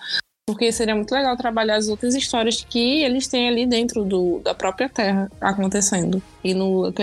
[0.48, 4.54] Porque seria muito legal trabalhar as outras histórias que eles têm ali dentro do, da
[4.54, 6.22] própria Terra acontecendo.
[6.44, 6.94] E no,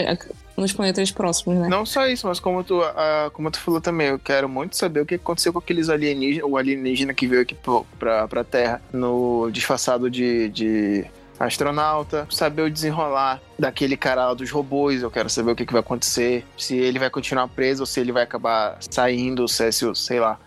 [0.57, 1.69] nos planetas próximos, né?
[1.69, 5.01] Não só isso, mas como tu, uh, como tu falou também, eu quero muito saber
[5.01, 7.57] o que aconteceu com aqueles alienígenas, o alienígena que veio aqui
[7.99, 11.07] pra, pra Terra no disfarçado de, de
[11.39, 15.73] astronauta, saber o desenrolar daquele cara lá dos robôs, eu quero saber o que, que
[15.73, 19.73] vai acontecer, se ele vai continuar preso ou se ele vai acabar saindo, se, é,
[19.73, 20.39] se sei lá,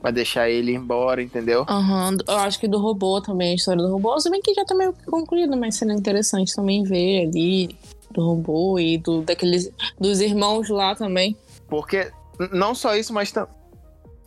[0.00, 1.64] vai deixar ele embora, entendeu?
[1.68, 2.18] Aham, uhum.
[2.28, 4.74] eu acho que do robô também, a história do robô, se bem que já tá
[4.74, 7.76] meio concluída, mas seria interessante também ver ali
[8.14, 11.36] do robô e do, daqueles, dos irmãos lá também.
[11.68, 12.10] Porque
[12.52, 13.32] não só isso, mas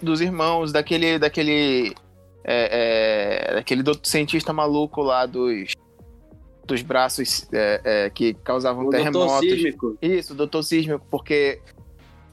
[0.02, 1.96] dos irmãos, daquele, daquele,
[2.44, 5.74] é, é, daquele cientista maluco lá dos
[6.66, 9.40] dos braços é, é, que causavam o terremotos.
[9.40, 9.98] Sísmico.
[10.02, 11.62] Isso, o doutor sísmico, porque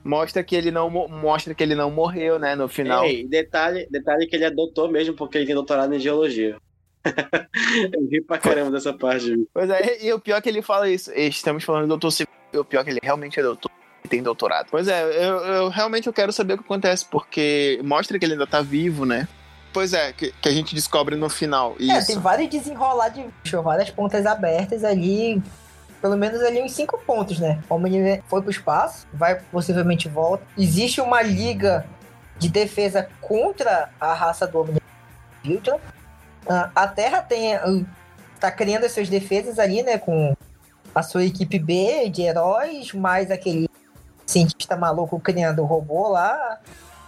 [0.02, 3.04] mostra que ele não mostra que ele não morreu, né, no final.
[3.04, 6.56] Ei, detalhe, detalhe que ele é doutor mesmo, porque ele tem doutorado em geologia.
[7.92, 9.46] eu ri pra caramba dessa parte.
[9.52, 11.12] Pois é, e o pior é que ele fala isso.
[11.12, 12.32] Estamos falando do doutor sísmico.
[12.54, 13.70] O pior é que ele realmente é doutor
[14.08, 14.68] tem doutorado.
[14.70, 18.34] Pois é, eu, eu, realmente eu quero saber o que acontece, porque mostra que ele
[18.34, 19.26] ainda tá vivo, né?
[19.72, 21.74] Pois é, que, que a gente descobre no final.
[21.80, 23.26] É, tem vários desenrolar de
[23.62, 25.42] várias pontas abertas ali.
[26.00, 27.62] Pelo menos ali uns cinco pontos, né?
[27.68, 30.44] O homem foi pro espaço, vai possivelmente volta.
[30.56, 31.86] Existe uma liga
[32.38, 34.76] de defesa contra a raça do homem
[35.42, 35.80] Filtron.
[36.46, 37.58] Uh, a Terra tem.
[38.40, 39.98] Tá criando as suas defesas ali, né?
[39.98, 40.36] Com
[40.94, 43.68] a sua equipe B de heróis, mais aquele
[44.26, 46.58] cientista maluco criando o robô lá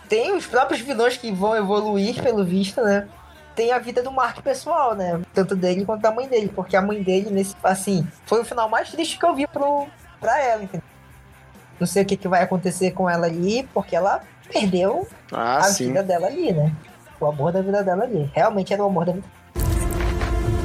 [0.09, 3.09] tem os próprios vilões que vão evoluir, pelo visto, né?
[3.55, 5.21] Tem a vida do Mark pessoal, né?
[5.33, 6.51] Tanto dele quanto da mãe dele.
[6.55, 9.87] Porque a mãe dele, nesse, assim, foi o final mais triste que eu vi pro,
[10.21, 10.87] pra ela, entendeu?
[11.81, 14.23] Não sei o que, que vai acontecer com ela ali, porque ela
[14.53, 15.89] perdeu ah, a sim.
[15.89, 16.73] vida dela ali, né?
[17.21, 18.31] O amor da vida dela ali.
[18.35, 19.27] Realmente era o amor da vida.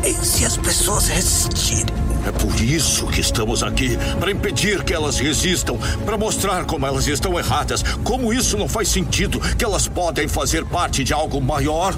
[0.03, 1.93] E se as pessoas resistirem?
[2.25, 7.07] É por isso que estamos aqui para impedir que elas resistam, para mostrar como elas
[7.07, 11.95] estão erradas, como isso não faz sentido, que elas podem fazer parte de algo maior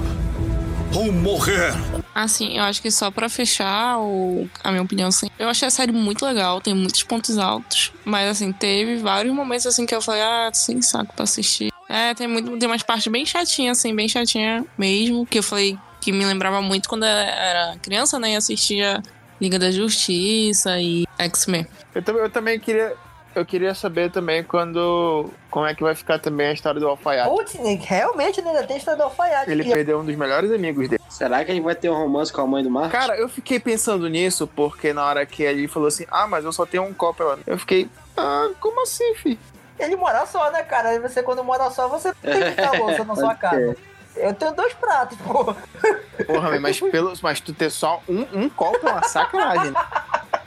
[0.95, 1.73] ou morrer.
[2.13, 5.71] Assim, eu acho que só para fechar o, a minha opinião, assim, eu achei a
[5.71, 10.01] série muito legal, tem muitos pontos altos, mas assim, teve vários momentos assim que eu
[10.01, 11.71] falei, ah, sem saco pra assistir.
[11.89, 15.77] É, tem muito, tem umas partes bem chatinhas, assim, bem chatinha mesmo, que eu falei
[15.99, 19.01] que me lembrava muito quando eu era criança, né, e assistia
[19.41, 21.67] Liga da Justiça e X-Men.
[21.93, 22.95] Eu, eu também queria,
[23.35, 25.29] eu queria saber também quando.
[25.49, 27.29] Como é que vai ficar também a história do Alfaiate.
[27.29, 27.53] Putz,
[27.85, 29.51] realmente né, ainda tem a história do Alfaiate.
[29.51, 31.01] Ele perdeu um dos melhores amigos dele.
[31.09, 32.91] Será que ele vai ter um romance com a mãe do Mark?
[32.91, 36.51] Cara, eu fiquei pensando nisso, porque na hora que ele falou assim, ah, mas eu
[36.51, 39.39] só tenho um copo, eu fiquei, ah, como assim, fi?
[39.77, 40.99] Ele mora só, né, cara?
[41.01, 43.75] Você quando mora só, você tem que ficar louça na sua casa.
[44.15, 45.55] Eu tenho dois pratos, pô.
[46.25, 49.73] Porra, mas, pelo, mas tu ter só um, um copo é uma sacanagem.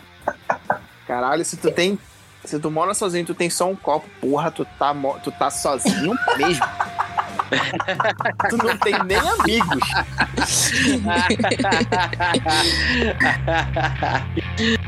[1.06, 1.98] Caralho, se tu tem.
[2.46, 6.14] Se tu mora sozinho tu tem só um copo, porra, tu tá, tu tá sozinho
[6.38, 6.64] mesmo.
[8.48, 9.82] tu não tem nem amigos.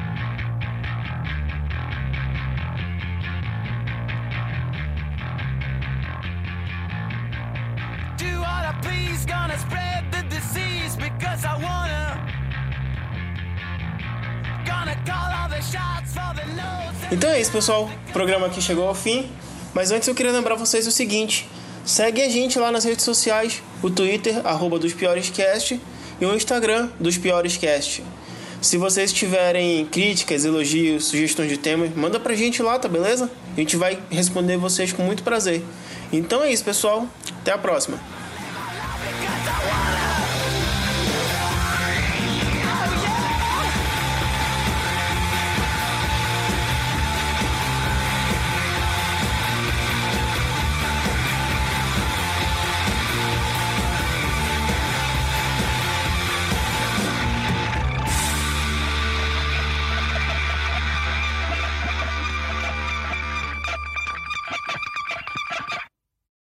[17.58, 17.90] pessoal.
[18.08, 19.28] O programa aqui chegou ao fim.
[19.74, 21.48] Mas antes eu queria lembrar vocês o seguinte:
[21.84, 25.80] segue a gente lá nas redes sociais, o Twitter, arroba dos Cast,
[26.20, 27.18] e o Instagram dos
[27.56, 28.04] Cast.
[28.60, 33.28] Se vocês tiverem críticas, elogios, sugestões de temas, manda pra gente lá, tá beleza?
[33.56, 35.64] A gente vai responder vocês com muito prazer.
[36.12, 37.08] Então é isso, pessoal.
[37.40, 37.98] Até a próxima.